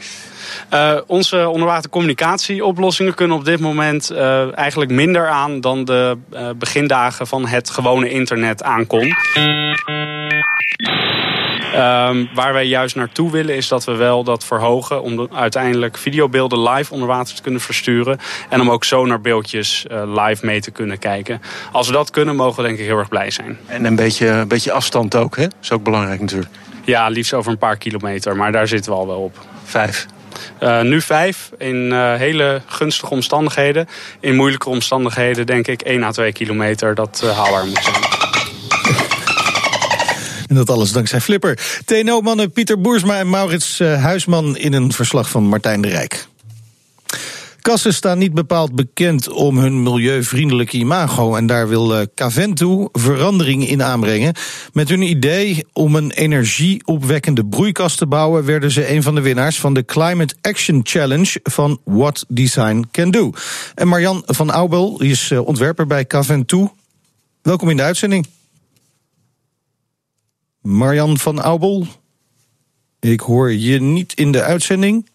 Uh, 0.74 0.92
onze 1.06 1.48
onderwatercommunicatieoplossingen 1.48 3.14
kunnen 3.14 3.36
op 3.36 3.44
dit 3.44 3.60
moment 3.60 4.12
uh, 4.12 4.58
eigenlijk 4.58 4.90
minder 4.90 5.28
aan 5.28 5.60
dan 5.60 5.84
de 5.84 6.18
begindagen 6.56 7.26
van 7.26 7.46
het 7.46 7.70
gewone 7.70 8.10
internet 8.10 8.62
aankon. 8.62 9.14
Ehm, 11.76 12.24
waar 12.34 12.52
wij 12.52 12.66
juist 12.66 12.96
naartoe 12.96 13.30
willen 13.30 13.56
is 13.56 13.68
dat 13.68 13.84
we 13.84 13.94
wel 13.94 14.24
dat 14.24 14.44
verhogen... 14.44 15.02
om 15.02 15.16
de- 15.16 15.28
uiteindelijk 15.34 15.98
videobeelden 15.98 16.62
live 16.62 16.92
onder 16.92 17.08
water 17.08 17.34
te 17.34 17.42
kunnen 17.42 17.60
versturen... 17.60 18.18
en 18.48 18.60
om 18.60 18.70
ook 18.70 18.84
sonarbeeldjes 18.84 19.86
uh, 19.90 20.24
live 20.26 20.46
mee 20.46 20.60
te 20.60 20.70
kunnen 20.70 20.98
kijken. 20.98 21.42
Als 21.72 21.86
we 21.86 21.92
dat 21.92 22.10
kunnen, 22.10 22.36
mogen 22.36 22.62
we 22.62 22.68
denk 22.68 22.78
ik 22.78 22.86
heel 22.86 22.98
erg 22.98 23.08
blij 23.08 23.30
zijn. 23.30 23.58
En 23.66 23.84
een 23.84 23.96
beetje, 23.96 24.28
een 24.28 24.48
beetje 24.48 24.72
afstand 24.72 25.14
ook, 25.16 25.36
hè? 25.36 25.46
Is 25.62 25.72
ook 25.72 25.82
belangrijk 25.82 26.20
natuurlijk. 26.20 26.50
Ja, 26.84 27.08
liefst 27.08 27.34
over 27.34 27.52
een 27.52 27.58
paar 27.58 27.76
kilometer, 27.76 28.36
maar 28.36 28.52
daar 28.52 28.68
zitten 28.68 28.92
we 28.92 28.98
al 28.98 29.06
wel 29.06 29.20
op. 29.20 29.38
Vijf. 29.64 30.06
Uh, 30.60 30.80
nu 30.80 31.00
vijf, 31.00 31.50
in 31.58 31.76
uh, 31.76 32.14
hele 32.14 32.60
gunstige 32.66 33.10
omstandigheden. 33.10 33.88
In 34.20 34.36
moeilijke 34.36 34.68
omstandigheden 34.68 35.46
denk 35.46 35.66
ik 35.66 35.82
1 35.82 36.02
à 36.02 36.10
2 36.10 36.32
kilometer 36.32 36.94
dat 36.94 37.32
haalbaar 37.34 37.66
moet 37.66 37.82
zijn. 37.82 38.15
En 40.48 40.54
dat 40.54 40.70
alles 40.70 40.92
dankzij 40.92 41.20
Flipper. 41.20 41.80
TNO-mannen 41.84 42.50
Pieter 42.50 42.80
Boersma 42.80 43.18
en 43.18 43.30
Maurits 43.30 43.80
uh, 43.80 44.02
Huisman 44.02 44.56
in 44.56 44.72
een 44.72 44.92
verslag 44.92 45.30
van 45.30 45.44
Martijn 45.44 45.80
de 45.80 45.88
Rijk. 45.88 46.26
Kassen 47.66 47.94
staan 47.94 48.18
niet 48.18 48.34
bepaald 48.34 48.74
bekend 48.74 49.28
om 49.28 49.58
hun 49.58 49.82
milieuvriendelijke 49.82 50.76
imago. 50.76 51.34
En 51.34 51.46
daar 51.46 51.68
wil 51.68 51.98
uh, 51.98 52.06
Caventu 52.14 52.88
verandering 52.92 53.68
in 53.68 53.82
aanbrengen. 53.82 54.34
Met 54.72 54.88
hun 54.88 55.02
idee 55.02 55.64
om 55.72 55.96
een 55.96 56.10
energieopwekkende 56.10 57.46
broeikas 57.46 57.96
te 57.96 58.06
bouwen, 58.06 58.44
werden 58.44 58.70
ze 58.70 58.90
een 58.90 59.02
van 59.02 59.14
de 59.14 59.20
winnaars 59.20 59.60
van 59.60 59.74
de 59.74 59.84
Climate 59.84 60.34
Action 60.40 60.80
Challenge 60.82 61.40
van 61.42 61.80
What 61.84 62.24
Design 62.28 62.84
Can 62.90 63.10
Do. 63.10 63.30
En 63.74 63.88
Marjan 63.88 64.22
van 64.26 64.50
Aubel 64.50 65.00
is 65.02 65.30
uh, 65.30 65.46
ontwerper 65.46 65.86
bij 65.86 66.06
Caventu. 66.06 66.68
Welkom 67.42 67.70
in 67.70 67.76
de 67.76 67.82
uitzending. 67.82 68.26
Marjan 70.66 71.18
van 71.18 71.40
Aubel, 71.40 71.86
ik 73.00 73.20
hoor 73.20 73.52
je 73.52 73.80
niet 73.80 74.12
in 74.14 74.32
de 74.32 74.42
uitzending. 74.42 75.08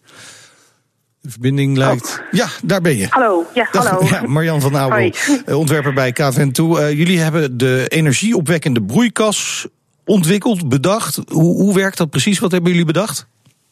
De 1.20 1.30
verbinding 1.30 1.76
lijkt. 1.76 2.22
Oh. 2.24 2.32
Ja, 2.32 2.46
daar 2.62 2.80
ben 2.80 2.96
je. 2.96 3.06
Hallo, 3.10 3.44
ja, 3.54 3.68
Dag, 3.72 3.88
hallo. 3.88 4.06
Ja, 4.06 4.22
Marjan 4.26 4.60
van 4.60 4.76
Aubel, 4.76 5.12
uh, 5.46 5.58
ontwerper 5.58 5.92
bij 5.92 6.12
KVN2. 6.12 6.62
Uh, 6.62 6.92
jullie 6.92 7.18
hebben 7.20 7.56
de 7.58 7.84
energieopwekkende 7.88 8.82
broeikas 8.82 9.66
ontwikkeld, 10.04 10.68
bedacht. 10.68 11.20
Hoe, 11.28 11.56
hoe 11.56 11.74
werkt 11.74 11.96
dat 11.98 12.10
precies? 12.10 12.38
Wat 12.38 12.52
hebben 12.52 12.70
jullie 12.70 12.86
bedacht? 12.86 13.26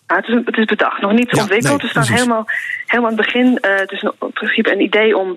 Ja, 0.06 0.16
het, 0.16 0.28
is, 0.28 0.40
het 0.44 0.56
is 0.56 0.64
bedacht, 0.64 1.00
nog 1.00 1.12
niet 1.12 1.30
Ja, 1.30 1.40
ontwikkeld. 1.42 1.72
nee, 1.72 1.82
we 1.82 1.88
staan 1.88 2.02
precies. 2.02 2.20
helemaal, 2.22 2.44
helemaal 2.86 3.10
aan 3.10 3.16
het 3.16 3.26
begin. 3.26 3.46
Uh, 3.46 3.78
het 3.78 3.90
is 3.92 4.02
in 4.02 4.32
principe 4.32 4.72
een 4.72 4.80
idee 4.80 5.16
om 5.16 5.36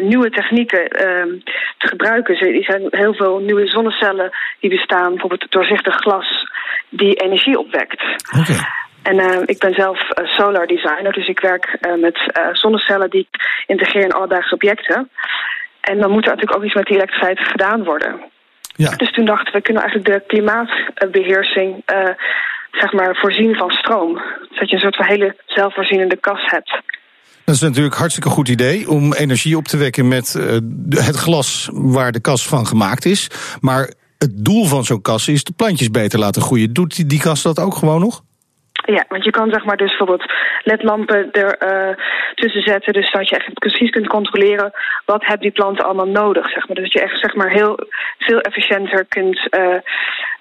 nieuwe 0.00 0.30
technieken 0.30 0.82
uh, 0.82 1.40
te 1.78 1.88
gebruiken. 1.88 2.36
Er 2.36 2.64
zijn 2.64 2.86
heel 2.90 3.14
veel 3.14 3.38
nieuwe 3.38 3.66
zonnecellen 3.66 4.30
die 4.60 4.70
bestaan, 4.70 5.10
bijvoorbeeld 5.10 5.50
doorzichtig 5.50 5.94
glas, 5.94 6.46
die 6.88 7.14
energie 7.14 7.58
opwekt. 7.58 8.02
Okay. 8.40 8.56
En 9.02 9.16
uh, 9.16 9.42
ik 9.44 9.58
ben 9.58 9.74
zelf 9.74 9.98
uh, 10.00 10.28
solar 10.28 10.66
designer, 10.66 11.12
dus 11.12 11.26
ik 11.26 11.40
werk 11.40 11.76
uh, 11.80 11.94
met 11.94 12.18
zonnecellen 12.52 13.10
die 13.10 13.28
ik 13.30 13.62
integreer 13.66 14.02
in 14.02 14.12
alledaagse 14.12 14.54
objecten. 14.54 15.10
En 15.80 15.98
dan 15.98 16.10
moet 16.10 16.24
er 16.24 16.30
natuurlijk 16.30 16.56
ook 16.56 16.64
iets 16.64 16.74
met 16.74 16.86
die 16.86 16.96
elektriciteit 16.96 17.48
gedaan 17.48 17.84
worden. 17.84 18.20
Ja. 18.76 18.96
Dus 18.96 19.12
toen 19.12 19.24
dachten 19.24 19.52
we, 19.52 19.60
kunnen 19.60 19.82
eigenlijk 19.82 20.12
de 20.12 20.26
klimaatbeheersing 20.26 21.82
zeg 22.72 22.92
maar 22.92 23.16
voorzien 23.16 23.56
van 23.56 23.70
stroom. 23.70 24.22
Zodat 24.50 24.68
je 24.68 24.74
een 24.74 24.80
soort 24.80 24.96
van 24.96 25.06
hele 25.06 25.36
zelfvoorzienende 25.46 26.16
kas 26.16 26.42
hebt. 26.44 26.80
Dat 27.44 27.54
is 27.54 27.60
natuurlijk 27.60 27.94
hartstikke 27.94 28.28
goed 28.28 28.48
idee 28.48 28.90
om 28.90 29.12
energie 29.12 29.56
op 29.56 29.68
te 29.68 29.76
wekken 29.76 30.08
met 30.08 30.34
uh, 30.36 30.58
het 30.88 31.16
glas 31.16 31.68
waar 31.72 32.12
de 32.12 32.20
kas 32.20 32.46
van 32.46 32.66
gemaakt 32.66 33.04
is. 33.04 33.30
Maar 33.60 33.92
het 34.18 34.44
doel 34.44 34.66
van 34.66 34.84
zo'n 34.84 35.02
kas 35.02 35.28
is 35.28 35.44
de 35.44 35.52
plantjes 35.56 35.90
beter 35.90 36.18
laten 36.18 36.42
groeien. 36.42 36.72
Doet 36.72 36.96
die, 36.96 37.06
die 37.06 37.20
kas 37.20 37.42
dat 37.42 37.58
ook 37.58 37.74
gewoon 37.74 38.00
nog? 38.00 38.22
Ja, 38.84 39.04
want 39.08 39.24
je 39.24 39.30
kan 39.30 39.50
zeg 39.50 39.64
maar 39.64 39.76
dus 39.76 39.88
bijvoorbeeld 39.88 40.32
ledlampen 40.62 41.32
er 41.32 41.56
uh, 41.72 41.96
tussen 42.34 42.62
zetten. 42.62 42.92
Dus 42.92 43.10
dat 43.10 43.28
je 43.28 43.36
echt 43.36 43.54
precies 43.54 43.90
kunt 43.90 44.06
controleren 44.06 44.72
wat 45.04 45.20
hebben 45.20 45.40
die 45.40 45.50
planten 45.50 45.84
allemaal 45.84 46.08
nodig. 46.08 46.50
Zeg 46.50 46.66
maar. 46.66 46.76
Dus 46.76 46.84
dat 46.84 46.92
je 46.92 47.00
echt 47.00 47.20
zeg 47.20 47.34
maar 47.34 47.50
heel 47.50 47.78
veel 48.18 48.40
efficiënter 48.40 49.04
kunt 49.04 49.48
uh, 49.50 49.74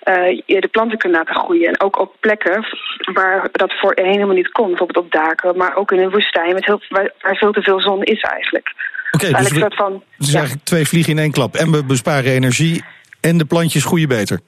uh, 0.04 0.42
je 0.46 0.62
de 0.62 0.68
planten 0.68 0.98
kunt 0.98 1.14
laten 1.14 1.36
groeien. 1.36 1.68
En 1.68 1.82
ook 1.82 2.00
op 2.00 2.16
plekken 2.20 2.66
waar 3.14 3.50
dat 3.52 3.74
voorheen 3.80 4.12
helemaal 4.12 4.36
niet 4.36 4.52
kon. 4.52 4.68
Bijvoorbeeld 4.68 5.06
op 5.06 5.12
daken, 5.12 5.58
maar 5.58 5.76
ook 5.76 5.92
in 5.92 6.00
een 6.00 6.12
woestijn 6.12 6.54
met 6.54 6.66
heel, 6.66 6.82
waar, 6.90 7.12
waar 7.22 7.36
veel 7.36 7.52
te 7.52 7.62
veel 7.62 7.82
zon 7.82 8.04
is 8.04 8.22
eigenlijk. 8.22 8.74
Oké, 9.12 9.26
okay, 9.26 9.42
dus, 9.42 9.52
we, 9.52 9.60
soort 9.60 9.76
van, 9.76 10.04
dus 10.18 10.32
ja. 10.32 10.38
eigenlijk 10.38 10.66
twee 10.66 10.86
vliegen 10.86 11.14
in 11.14 11.20
één 11.20 11.32
klap. 11.32 11.56
En 11.56 11.72
we 11.72 11.86
besparen 11.86 12.32
energie 12.32 12.84
en 13.22 13.38
de 13.38 13.46
plantjes 13.46 13.86
groeien 13.86 14.08
beter. 14.08 14.40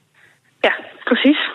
Ja, 0.60 0.74
precies. 1.04 1.53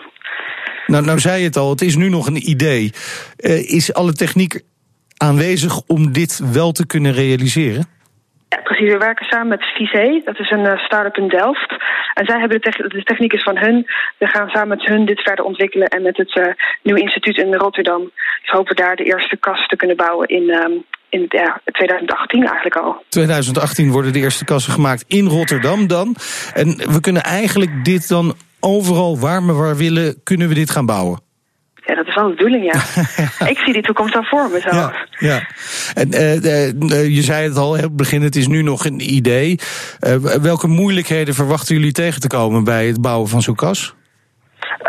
Nou, 0.90 1.04
nou 1.04 1.18
zei 1.18 1.38
je 1.38 1.46
het 1.46 1.56
al, 1.56 1.70
het 1.70 1.80
is 1.80 1.96
nu 1.96 2.08
nog 2.08 2.26
een 2.26 2.48
idee. 2.50 2.92
Uh, 3.38 3.70
is 3.70 3.94
alle 3.94 4.12
techniek 4.12 4.60
aanwezig 5.16 5.80
om 5.86 6.12
dit 6.12 6.40
wel 6.52 6.72
te 6.72 6.86
kunnen 6.86 7.12
realiseren? 7.12 7.84
Ja, 8.48 8.60
precies. 8.62 8.92
We 8.92 8.98
werken 8.98 9.26
samen 9.26 9.48
met 9.48 9.64
Visé. 9.64 10.20
Dat 10.24 10.38
is 10.38 10.50
een 10.50 10.64
uh, 10.64 10.78
start-up 10.78 11.16
in 11.16 11.28
Delft. 11.28 11.70
En 12.14 12.26
zij 12.26 12.38
hebben 12.38 12.60
de, 12.60 12.70
te 12.70 12.88
de, 12.88 13.02
techniek 13.02 13.32
is 13.32 13.42
van 13.42 13.58
hun. 13.58 13.86
We 14.18 14.26
gaan 14.26 14.48
samen 14.48 14.68
met 14.68 14.86
hun 14.86 15.06
dit 15.06 15.20
verder 15.20 15.44
ontwikkelen. 15.44 15.88
En 15.88 16.02
met 16.02 16.16
het 16.16 16.36
uh, 16.36 16.44
nieuwe 16.82 17.00
instituut 17.00 17.36
in 17.36 17.54
Rotterdam. 17.54 18.00
Dus 18.40 18.50
hopen 18.50 18.76
daar 18.76 18.96
de 18.96 19.04
eerste 19.04 19.36
kast 19.36 19.68
te 19.68 19.76
kunnen 19.76 19.96
bouwen 19.96 20.28
in, 20.28 20.50
um, 20.50 20.84
in 21.08 21.26
ja, 21.28 21.60
2018 21.64 22.46
eigenlijk 22.46 22.76
al. 22.76 23.04
2018 23.08 23.90
worden 23.90 24.12
de 24.12 24.18
eerste 24.18 24.44
kassen 24.44 24.72
gemaakt 24.72 25.04
in 25.08 25.26
Rotterdam 25.26 25.86
dan. 25.86 26.16
En 26.54 26.68
we 26.76 27.00
kunnen 27.00 27.22
eigenlijk 27.22 27.84
dit 27.84 28.08
dan 28.08 28.34
overal 28.60 29.18
waar 29.18 29.46
we 29.46 29.52
waar 29.52 29.76
willen, 29.76 30.20
kunnen 30.22 30.48
we 30.48 30.54
dit 30.54 30.70
gaan 30.70 30.86
bouwen. 30.86 31.20
Ja, 31.90 31.94
dat 31.94 32.06
is 32.06 32.14
wel 32.14 32.28
de 32.28 32.34
bedoeling, 32.34 32.64
ja. 32.64 32.80
ik 33.54 33.58
zie 33.58 33.72
die 33.72 33.82
toekomst 33.82 34.14
al 34.16 34.22
voor 34.22 34.48
me 34.50 34.60
zelf. 34.60 34.74
Ja, 34.74 35.06
ja. 35.18 35.40
En 35.94 36.08
uh, 36.08 36.34
uh, 36.34 37.14
je 37.16 37.22
zei 37.22 37.48
het 37.48 37.56
al, 37.56 37.70
op 37.70 37.80
het 37.80 37.96
begin, 37.96 38.22
het 38.22 38.36
is 38.36 38.48
nu 38.48 38.62
nog 38.62 38.84
een 38.84 39.14
idee. 39.14 39.58
Uh, 40.00 40.14
welke 40.42 40.66
moeilijkheden 40.66 41.34
verwachten 41.34 41.74
jullie 41.74 41.92
tegen 41.92 42.20
te 42.20 42.28
komen 42.28 42.64
bij 42.64 42.86
het 42.86 43.00
bouwen 43.00 43.28
van 43.28 43.42
zo'n 43.42 43.54
kas? 43.54 43.94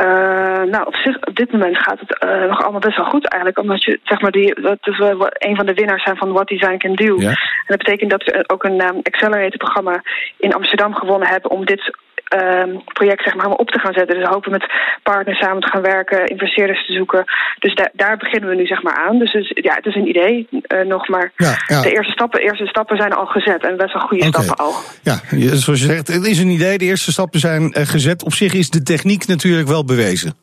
Uh, 0.01 0.63
nou, 0.63 0.87
op, 0.87 0.95
zich, 0.95 1.27
op 1.27 1.35
dit 1.35 1.51
moment 1.51 1.77
gaat 1.77 1.99
het 1.99 2.49
nog 2.49 2.61
allemaal 2.61 2.79
best 2.79 2.97
wel 2.97 3.05
goed 3.05 3.27
eigenlijk. 3.27 3.61
Omdat 3.61 3.83
je, 3.83 3.99
zeg 4.03 4.21
maar, 4.21 4.31
die, 4.31 4.61
dat 4.61 4.77
is 4.81 4.97
wel 4.97 5.27
een 5.31 5.55
van 5.55 5.65
de 5.65 5.73
winnaars 5.73 6.03
zijn 6.03 6.17
van 6.17 6.31
What 6.31 6.47
Design 6.47 6.77
Can 6.77 6.95
Do. 6.95 7.21
Ja. 7.21 7.29
En 7.29 7.67
dat 7.67 7.77
betekent 7.77 8.09
dat 8.11 8.23
we 8.23 8.43
ook 8.47 8.63
een 8.63 8.81
um, 8.81 8.99
Accelerator-programma 9.03 10.01
in 10.37 10.53
Amsterdam 10.53 10.95
gewonnen 10.95 11.27
hebben 11.27 11.51
om 11.51 11.65
dit 11.65 11.97
uh, 12.35 12.77
project 12.85 13.23
zeg 13.23 13.35
maar, 13.35 13.49
op 13.49 13.69
te 13.69 13.79
gaan 13.79 13.93
zetten. 13.93 14.15
Dus 14.15 14.25
we 14.25 14.33
hopen 14.33 14.51
met 14.51 14.71
partners 15.03 15.39
samen 15.39 15.61
te 15.61 15.67
gaan 15.67 15.81
werken, 15.81 16.25
investeerders 16.25 16.85
te 16.85 16.93
zoeken. 16.93 17.23
Dus 17.59 17.75
da 17.75 17.89
daar 17.93 18.17
beginnen 18.17 18.49
we 18.49 18.55
nu 18.55 18.65
zeg 18.65 18.83
maar 18.83 18.95
aan. 19.07 19.19
Dus, 19.19 19.31
dus 19.31 19.51
ja, 19.53 19.73
het 19.75 19.85
is 19.85 19.95
een 19.95 20.07
idee 20.07 20.47
uh, 20.51 20.85
nog, 20.85 21.07
maar 21.07 21.31
ja, 21.35 21.55
ja. 21.67 21.81
de 21.81 21.91
eerste 21.91 22.11
stappen, 22.11 22.41
eerste 22.41 22.65
stappen 22.65 22.97
zijn 22.97 23.13
al 23.13 23.25
gezet. 23.25 23.63
En 23.63 23.77
best 23.77 23.93
wel 23.93 24.01
goede 24.01 24.27
okay. 24.27 24.43
stappen 24.43 24.65
al. 24.65 24.73
Ja, 25.01 25.19
zoals 25.55 25.79
je 25.79 25.85
zegt, 25.85 26.07
het 26.07 26.25
is 26.25 26.39
een 26.39 26.49
idee. 26.49 26.77
De 26.77 26.85
eerste 26.85 27.11
stappen 27.11 27.39
zijn 27.39 27.61
uh, 27.77 27.85
gezet. 27.85 28.23
Op 28.23 28.33
zich 28.33 28.53
is 28.53 28.69
de 28.69 28.83
techniek 28.83 29.27
natuurlijk 29.27 29.67
wel 29.67 29.85
bewezen. 29.85 30.33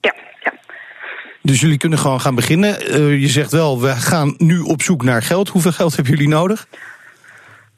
Ja, 0.00 0.14
ja. 0.42 0.52
Dus 1.42 1.60
jullie 1.60 1.78
kunnen 1.78 1.98
gewoon 1.98 2.20
gaan 2.20 2.34
beginnen. 2.34 2.76
Uh, 2.88 3.20
je 3.20 3.28
zegt 3.28 3.52
wel, 3.52 3.80
we 3.80 3.88
gaan 3.88 4.34
nu 4.38 4.60
op 4.60 4.82
zoek 4.82 5.02
naar 5.02 5.22
geld. 5.22 5.48
Hoeveel 5.48 5.72
geld 5.72 5.94
hebben 5.94 6.12
jullie 6.12 6.28
nodig? 6.28 6.66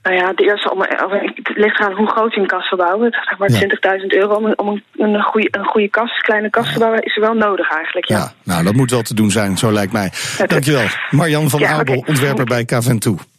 Nou 0.02 0.16
ja, 0.16 0.32
de 0.32 0.44
eerste, 0.44 0.72
om, 0.72 0.80
het 0.80 1.56
ligt 1.56 1.80
aan 1.80 1.92
hoe 1.92 2.10
groot 2.10 2.34
je 2.34 2.40
een 2.40 2.46
kast 2.46 2.68
verbouwen. 2.68 3.12
Zeg 3.12 3.38
maar 3.38 3.50
ja. 3.50 3.98
20.000 4.00 4.06
euro 4.06 4.34
om, 4.34 4.52
om 4.56 4.68
een, 4.68 5.14
een, 5.14 5.22
goede, 5.22 5.48
een 5.50 5.64
goede 5.64 5.88
kast, 5.88 6.20
kleine 6.22 6.50
kast 6.50 6.72
te 6.72 6.78
bouwen, 6.78 7.02
is 7.02 7.16
er 7.16 7.22
wel 7.22 7.34
nodig 7.34 7.70
eigenlijk. 7.70 8.08
Ja. 8.08 8.16
ja, 8.16 8.32
nou 8.44 8.64
dat 8.64 8.74
moet 8.74 8.90
wel 8.90 9.02
te 9.02 9.14
doen 9.14 9.30
zijn, 9.30 9.58
zo 9.58 9.72
lijkt 9.72 9.92
mij. 9.92 10.12
Dankjewel. 10.46 10.86
Marjan 11.10 11.50
van 11.50 11.66
Abel, 11.66 11.96
okay. 11.96 12.08
ontwerper 12.08 12.44
bij 12.44 12.64
KVN2. 12.64 13.38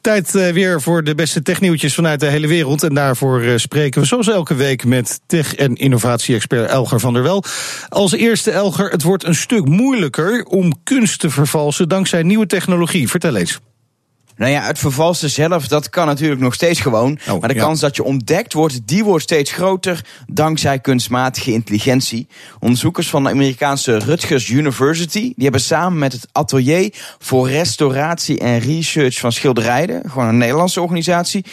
Tijd 0.00 0.34
uh, 0.34 0.48
weer 0.48 0.80
voor 0.80 1.04
de 1.04 1.14
beste 1.14 1.42
technieuwtjes 1.42 1.94
vanuit 1.94 2.20
de 2.20 2.26
hele 2.26 2.46
wereld. 2.46 2.82
En 2.82 2.94
daarvoor 2.94 3.42
uh, 3.42 3.56
spreken 3.56 4.00
we 4.00 4.06
zoals 4.06 4.28
elke 4.28 4.54
week 4.54 4.84
met 4.84 5.20
tech- 5.26 5.54
en 5.54 5.74
innovatie-expert 5.74 6.70
Elger 6.70 7.00
van 7.00 7.12
der 7.12 7.22
Wel. 7.22 7.44
Als 7.88 8.12
eerste 8.12 8.50
Elger, 8.50 8.90
het 8.90 9.02
wordt 9.02 9.24
een 9.24 9.34
stuk 9.34 9.66
moeilijker 9.66 10.44
om 10.44 10.72
kunst 10.82 11.20
te 11.20 11.30
vervalsen 11.30 11.88
dankzij 11.88 12.22
nieuwe 12.22 12.46
technologie. 12.46 13.08
Vertel 13.08 13.36
eens. 13.36 13.60
Nou 14.36 14.50
ja, 14.50 14.62
het 14.62 14.78
vervalsen 14.78 15.30
zelf, 15.30 15.68
dat 15.68 15.90
kan 15.90 16.06
natuurlijk 16.06 16.40
nog 16.40 16.54
steeds 16.54 16.80
gewoon. 16.80 17.18
Oh, 17.28 17.40
maar 17.40 17.48
de 17.48 17.54
ja. 17.54 17.60
kans 17.60 17.80
dat 17.80 17.96
je 17.96 18.02
ontdekt 18.02 18.52
wordt, 18.52 18.86
die 18.86 19.04
wordt 19.04 19.22
steeds 19.22 19.52
groter 19.52 20.04
dankzij 20.26 20.78
kunstmatige 20.78 21.52
intelligentie. 21.52 22.26
Onderzoekers 22.60 23.10
van 23.10 23.22
de 23.22 23.30
Amerikaanse 23.30 23.98
Rutgers 23.98 24.48
University, 24.48 25.20
die 25.20 25.34
hebben 25.36 25.60
samen 25.60 25.98
met 25.98 26.12
het 26.12 26.28
Atelier 26.32 26.94
voor 27.18 27.48
Restauratie 27.48 28.38
en 28.38 28.58
Research 28.58 29.18
van 29.18 29.32
Schilderijen, 29.32 30.02
gewoon 30.10 30.28
een 30.28 30.38
Nederlandse 30.38 30.80
organisatie, 30.80 31.44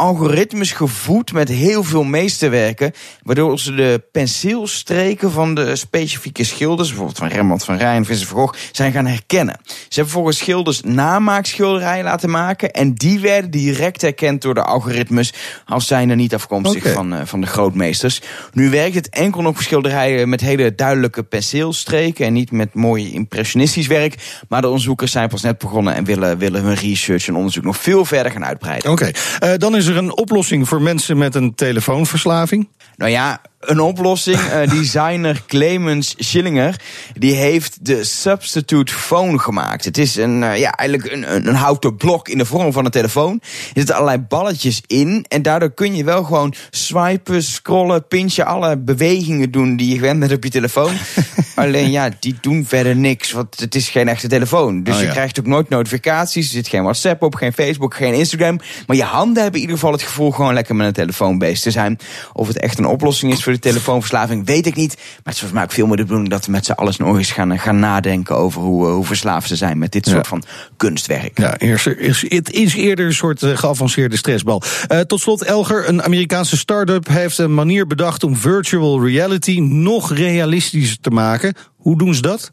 algoritmes 0.00 0.72
gevoed 0.72 1.32
met 1.32 1.48
heel 1.48 1.82
veel 1.82 2.04
meesterwerken. 2.04 2.92
Waardoor 3.22 3.58
ze 3.58 3.74
de 3.74 4.02
penseelstreken 4.12 5.30
van 5.30 5.54
de 5.54 5.76
specifieke 5.76 6.44
schilders, 6.44 6.88
bijvoorbeeld 6.88 7.18
van 7.18 7.28
Rembrandt 7.28 7.64
van 7.64 7.76
Rijn, 7.76 8.04
Vincent 8.04 8.28
van 8.28 8.38
Gogh, 8.38 8.58
zijn 8.72 8.92
gaan 8.92 9.06
herkennen. 9.06 9.60
Ze 9.64 9.94
hebben 9.94 10.12
volgens 10.12 10.38
schilders 10.38 10.80
namaakschilderijen 10.80 12.04
laten 12.04 12.30
maken. 12.30 12.70
En 12.70 12.94
die 12.94 13.20
werden 13.20 13.50
direct 13.50 14.02
herkend 14.02 14.42
door 14.42 14.54
de 14.54 14.62
algoritmes 14.62 15.32
als 15.66 15.86
zijnde 15.86 16.14
niet 16.14 16.34
afkomstig 16.34 16.92
van, 16.92 17.14
uh, 17.14 17.20
van 17.24 17.40
de 17.40 17.46
grootmeesters. 17.46 18.20
Nu 18.52 18.70
werkt 18.70 18.94
het 18.94 19.08
enkel 19.08 19.42
nog 19.42 19.54
voor 19.54 19.62
schilderijen 19.62 20.28
met 20.28 20.40
hele 20.40 20.74
duidelijke 20.74 21.22
penseelstreken 21.22 22.26
en 22.26 22.32
niet 22.32 22.50
met 22.50 22.74
mooi 22.74 23.12
impressionistisch 23.12 23.86
werk. 23.86 24.14
Maar 24.48 24.60
de 24.60 24.66
onderzoekers 24.66 25.12
zijn 25.12 25.28
pas 25.28 25.42
net 25.42 25.58
begonnen 25.58 25.94
en 25.94 26.04
willen, 26.04 26.38
willen 26.38 26.62
hun 26.62 26.74
research 26.74 27.28
en 27.28 27.36
onderzoek 27.36 27.64
nog 27.64 27.76
veel 27.76 28.04
verder 28.04 28.32
gaan 28.32 28.44
uitbreiden. 28.44 28.90
Oké, 28.90 29.08
okay. 29.08 29.52
uh, 29.52 29.58
dan 29.58 29.76
is 29.76 29.88
er 29.90 29.96
een 29.96 30.16
oplossing 30.16 30.68
voor 30.68 30.82
mensen 30.82 31.18
met 31.18 31.34
een 31.34 31.54
telefoonverslaving? 31.54 32.68
Nou 32.96 33.10
ja, 33.10 33.40
een 33.60 33.80
oplossing. 33.80 34.38
Uh, 34.38 34.70
designer 34.78 35.42
Clemens 35.46 36.14
Schillinger 36.18 36.80
die 37.18 37.34
heeft 37.34 37.84
de 37.84 38.04
substitute 38.04 38.92
phone 38.92 39.38
gemaakt. 39.38 39.84
Het 39.84 39.98
is 39.98 40.16
een, 40.16 40.42
uh, 40.42 40.58
ja, 40.58 40.72
eigenlijk 40.72 41.12
een, 41.12 41.34
een, 41.34 41.48
een, 41.48 41.54
houten 41.54 41.96
blok 41.96 42.28
in 42.28 42.38
de 42.38 42.44
vorm 42.44 42.72
van 42.72 42.84
een 42.84 42.90
telefoon. 42.90 43.40
Er 43.42 43.70
zitten 43.74 43.94
allerlei 43.94 44.18
balletjes 44.18 44.82
in. 44.86 45.24
En 45.28 45.42
daardoor 45.42 45.70
kun 45.70 45.96
je 45.96 46.04
wel 46.04 46.24
gewoon 46.24 46.54
swipen, 46.70 47.42
scrollen, 47.42 48.06
pinchen, 48.06 48.46
alle 48.46 48.78
bewegingen 48.78 49.50
doen 49.50 49.76
die 49.76 49.88
je 49.88 49.94
gewend 49.94 50.20
bent 50.20 50.32
op 50.32 50.44
je 50.44 50.50
telefoon. 50.50 50.92
Alleen 51.54 51.90
ja, 51.90 52.10
die 52.20 52.36
doen 52.40 52.64
verder 52.66 52.96
niks, 52.96 53.32
want 53.32 53.60
het 53.60 53.74
is 53.74 53.88
geen 53.88 54.08
echte 54.08 54.28
telefoon. 54.28 54.82
Dus 54.82 54.94
Oh, 54.94 55.00
je 55.00 55.06
ja. 55.06 55.12
krijgt 55.12 55.38
ook 55.38 55.46
nooit 55.46 55.68
notificaties. 55.68 56.46
Er 56.46 56.52
zit 56.52 56.68
geen 56.68 56.82
WhatsApp 56.82 57.22
op, 57.22 57.34
geen 57.34 57.52
Facebook, 57.52 57.94
geen 57.94 58.14
Instagram. 58.14 58.60
Maar 58.86 58.96
je 58.96 59.02
handen 59.02 59.42
hebben 59.42 59.60
in 59.60 59.66
ieder 59.66 59.79
geval 59.80 59.92
het 59.92 60.02
gevoel 60.02 60.30
gewoon 60.30 60.54
lekker 60.54 60.76
met 60.76 60.86
een 60.86 60.92
telefoon 60.92 61.38
bezig 61.38 61.60
te 61.60 61.70
zijn. 61.70 61.98
Of 62.32 62.46
het 62.46 62.58
echt 62.58 62.78
een 62.78 62.86
oplossing 62.86 63.32
is 63.32 63.42
voor 63.42 63.52
de 63.52 63.58
telefoonverslaving, 63.58 64.46
weet 64.46 64.66
ik 64.66 64.74
niet. 64.74 64.94
Maar 64.96 65.06
het 65.06 65.32
is 65.32 65.38
volgens 65.38 65.52
mij 65.52 65.62
ook 65.62 65.72
veel 65.72 65.86
meer 65.86 65.96
de 65.96 66.02
bedoeling 66.02 66.30
dat 66.30 66.46
we 66.46 66.52
met 66.52 66.64
z'n 66.64 66.72
allen 66.72 66.94
nog 66.98 67.16
eens 67.16 67.32
gaan, 67.32 67.58
gaan 67.58 67.78
nadenken 67.78 68.36
over 68.36 68.60
hoe, 68.60 68.86
eh, 68.86 68.92
hoe 68.92 69.04
verslaafd 69.04 69.48
ze 69.48 69.56
zijn 69.56 69.78
met 69.78 69.92
dit 69.92 70.06
soort 70.06 70.26
van 70.26 70.42
kunstwerk. 70.76 71.38
Ja, 71.38 71.58
eerst, 71.58 71.86
is, 71.86 72.24
het 72.28 72.50
is 72.50 72.74
eerder 72.74 73.06
een 73.06 73.14
soort 73.14 73.42
eh, 73.42 73.56
geavanceerde 73.56 74.16
stressbal. 74.16 74.62
Eh, 74.88 75.00
tot 75.00 75.20
slot, 75.20 75.42
Elger, 75.42 75.88
een 75.88 76.02
Amerikaanse 76.02 76.56
start-up 76.56 77.08
heeft 77.08 77.38
een 77.38 77.54
manier 77.54 77.86
bedacht 77.86 78.24
om 78.24 78.36
virtual 78.36 79.06
reality 79.06 79.58
nog 79.60 80.12
realistischer 80.12 81.00
te 81.00 81.10
maken. 81.10 81.54
Hoe 81.76 81.98
doen 81.98 82.14
ze 82.14 82.22
dat? 82.22 82.52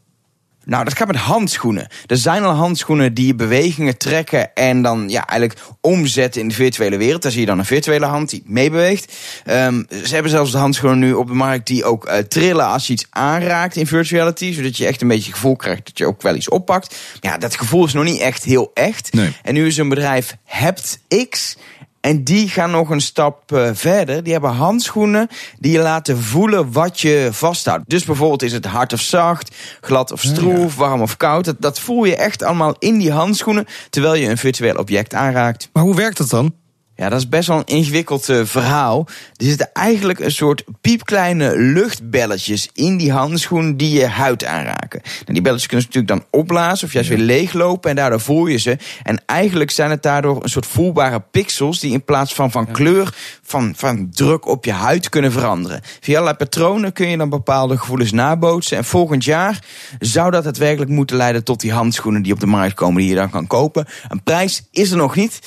Nou, 0.68 0.84
dat 0.84 0.96
gaat 0.96 1.06
met 1.06 1.16
handschoenen. 1.16 1.86
Er 2.06 2.16
zijn 2.16 2.42
al 2.44 2.54
handschoenen 2.54 3.14
die 3.14 3.34
bewegingen 3.34 3.96
trekken 3.96 4.54
en 4.54 4.82
dan 4.82 5.08
ja, 5.08 5.26
eigenlijk 5.26 5.60
omzetten 5.80 6.40
in 6.40 6.48
de 6.48 6.54
virtuele 6.54 6.96
wereld. 6.96 7.22
Daar 7.22 7.32
zie 7.32 7.40
je 7.40 7.46
dan 7.46 7.58
een 7.58 7.64
virtuele 7.64 8.06
hand 8.06 8.30
die 8.30 8.42
meebeweegt. 8.46 9.12
Ehm, 9.44 9.82
ze 10.04 10.14
hebben 10.14 10.30
zelfs 10.30 10.50
de 10.50 10.58
handschoenen 10.58 10.98
nu 10.98 11.12
op 11.12 11.26
de 11.26 11.34
markt 11.34 11.66
die 11.66 11.84
ook 11.84 12.04
eh, 12.04 12.18
trillen 12.18 12.66
als 12.66 12.86
je 12.86 12.92
iets 12.92 13.06
aanraakt 13.10 13.76
in 13.76 13.86
virtuality. 13.86 14.52
Zodat 14.52 14.76
je 14.76 14.86
echt 14.86 15.02
een 15.02 15.08
beetje 15.08 15.26
het 15.26 15.34
gevoel 15.34 15.56
krijgt 15.56 15.86
dat 15.86 15.98
je 15.98 16.06
ook 16.06 16.22
wel 16.22 16.34
iets 16.34 16.48
oppakt. 16.48 16.96
Ja, 17.20 17.38
dat 17.38 17.56
gevoel 17.56 17.84
is 17.84 17.92
nog 17.92 18.04
niet 18.04 18.20
echt 18.20 18.44
heel 18.44 18.70
echt. 18.74 19.10
En 19.42 19.54
nu 19.54 19.66
is 19.66 19.76
een 19.76 19.88
bedrijf 19.88 20.36
HaptX. 20.44 21.56
En 22.00 22.24
die 22.24 22.48
gaan 22.48 22.70
nog 22.70 22.90
een 22.90 23.00
stap 23.00 23.52
eh, 23.52 23.70
verder. 23.72 24.22
Die 24.22 24.32
hebben 24.32 24.50
handschoenen 24.50 25.28
die 25.58 25.72
je 25.72 25.78
laten 25.78 26.18
voelen 26.18 26.72
wat 26.72 27.00
je 27.00 27.28
vasthoudt. 27.32 27.82
Dus 27.86 28.04
bijvoorbeeld 28.04 28.42
is 28.42 28.52
het 28.52 28.64
hard 28.64 28.92
of 28.92 29.00
zacht, 29.00 29.54
glad 29.80 30.12
of 30.12 30.20
stroef, 30.20 30.76
warm 30.76 31.02
of 31.02 31.16
koud. 31.16 31.44
Dat, 31.44 31.56
dat 31.58 31.80
voel 31.80 32.04
je 32.04 32.16
echt 32.16 32.42
allemaal 32.42 32.74
in 32.78 32.98
die 32.98 33.12
handschoenen 33.12 33.66
terwijl 33.90 34.14
je 34.14 34.28
een 34.28 34.38
virtueel 34.38 34.74
object 34.74 35.14
aanraakt. 35.14 35.68
Maar 35.72 35.82
hoe 35.82 35.94
werkt 35.94 36.16
dat 36.18 36.30
dan? 36.30 36.54
Ja, 37.00 37.08
dat 37.08 37.18
is 37.18 37.28
best 37.28 37.48
wel 37.48 37.58
een 37.58 37.64
ingewikkeld 37.64 38.28
eh, 38.28 38.40
verhaal. 38.44 39.06
Er 39.36 39.44
zitten 39.44 39.72
eigenlijk 39.72 40.18
een 40.18 40.30
soort 40.30 40.64
piepkleine 40.80 41.58
luchtbelletjes 41.58 42.68
in 42.72 42.96
die 42.96 43.12
handschoen 43.12 43.76
die 43.76 43.98
je 43.98 44.06
huid 44.06 44.44
aanraken. 44.44 45.00
Nou, 45.02 45.32
die 45.32 45.42
belletjes 45.42 45.66
kunnen 45.68 45.86
ze 45.92 45.98
natuurlijk 45.98 46.22
dan 46.30 46.40
opblazen 46.40 46.86
of 46.86 46.92
juist 46.92 47.08
weer 47.08 47.18
leeglopen 47.18 47.90
en 47.90 47.96
daardoor 47.96 48.20
voel 48.20 48.46
je 48.46 48.56
ze. 48.56 48.76
En 49.02 49.22
eigenlijk 49.26 49.70
zijn 49.70 49.90
het 49.90 50.02
daardoor 50.02 50.42
een 50.42 50.48
soort 50.48 50.66
voelbare 50.66 51.20
pixels 51.30 51.80
die 51.80 51.92
in 51.92 52.04
plaats 52.04 52.34
van 52.34 52.50
van 52.50 52.70
kleur, 52.70 53.14
van, 53.42 53.72
van 53.76 54.10
druk 54.10 54.46
op 54.46 54.64
je 54.64 54.72
huid 54.72 55.08
kunnen 55.08 55.32
veranderen. 55.32 55.80
Via 56.00 56.14
allerlei 56.14 56.36
patronen 56.36 56.92
kun 56.92 57.08
je 57.08 57.16
dan 57.16 57.28
bepaalde 57.28 57.78
gevoelens 57.78 58.12
nabootsen. 58.12 58.76
En 58.76 58.84
volgend 58.84 59.24
jaar 59.24 59.64
zou 59.98 60.30
dat 60.30 60.44
daadwerkelijk 60.44 60.90
moeten 60.90 61.16
leiden 61.16 61.44
tot 61.44 61.60
die 61.60 61.72
handschoenen 61.72 62.22
die 62.22 62.32
op 62.32 62.40
de 62.40 62.46
markt 62.46 62.74
komen, 62.74 63.00
die 63.00 63.10
je 63.10 63.16
dan 63.16 63.30
kan 63.30 63.46
kopen. 63.46 63.86
Een 64.08 64.22
prijs 64.22 64.62
is 64.70 64.90
er 64.90 64.96
nog 64.96 65.14
niet. 65.14 65.40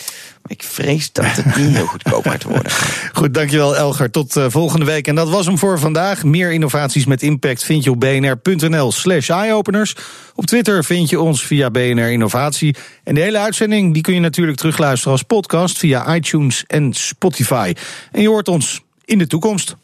Ik 0.48 0.64
vrees 0.64 1.12
dat 1.12 1.26
het 1.26 1.56
niet 1.56 1.76
heel 1.76 1.86
goedkoop 1.86 2.28
gaat 2.28 2.44
worden. 2.44 2.72
Goed, 3.14 3.34
dankjewel 3.34 3.76
Elger. 3.76 4.12
Tot 4.12 4.36
eh, 4.36 4.46
volgende 4.50 4.86
week. 4.86 5.08
En 5.08 5.16
dat 5.16 5.30
was 5.30 5.46
hem 5.46 5.58
voor 5.58 5.80
vandaag. 5.80 6.24
Meer 6.24 6.52
innovaties 6.52 7.06
met 7.06 7.22
impact 7.22 7.64
vind 7.64 7.84
je 7.84 7.92
op 7.92 8.00
bnr.nl 8.00 8.92
slash 8.92 9.30
eyeopeners. 9.30 9.96
Op 10.36 10.46
Twitter 10.46 10.84
vind 10.84 11.10
je 11.10 11.20
ons 11.20 11.46
via 11.46 11.70
BNR 11.70 12.12
Innovatie. 12.12 12.76
En 13.04 13.16
de 13.16 13.22
hele 13.22 13.38
uitzending 13.38 13.94
die 13.94 14.02
kun 14.02 14.14
je 14.14 14.20
natuurlijk 14.20 14.58
terugluisteren 14.58 15.12
als 15.12 15.24
podcast 15.24 15.78
via 15.78 16.16
iTunes 16.16 16.64
en 16.68 16.94
Spotify. 16.94 17.74
En 18.12 18.22
je 18.22 18.28
hoort 18.28 18.48
ons 18.48 18.82
in 19.06 19.18
de 19.18 19.28
toekomst. 19.28 19.76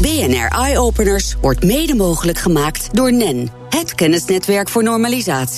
BNR 0.00 0.48
Eye 0.48 0.78
Openers 0.78 1.34
wordt 1.40 1.64
mede 1.64 1.94
mogelijk 1.94 2.38
gemaakt 2.38 2.88
door 2.92 3.12
NEN, 3.12 3.50
het 3.68 3.94
kennisnetwerk 3.94 4.68
voor 4.68 4.82
normalisatie. 4.82 5.54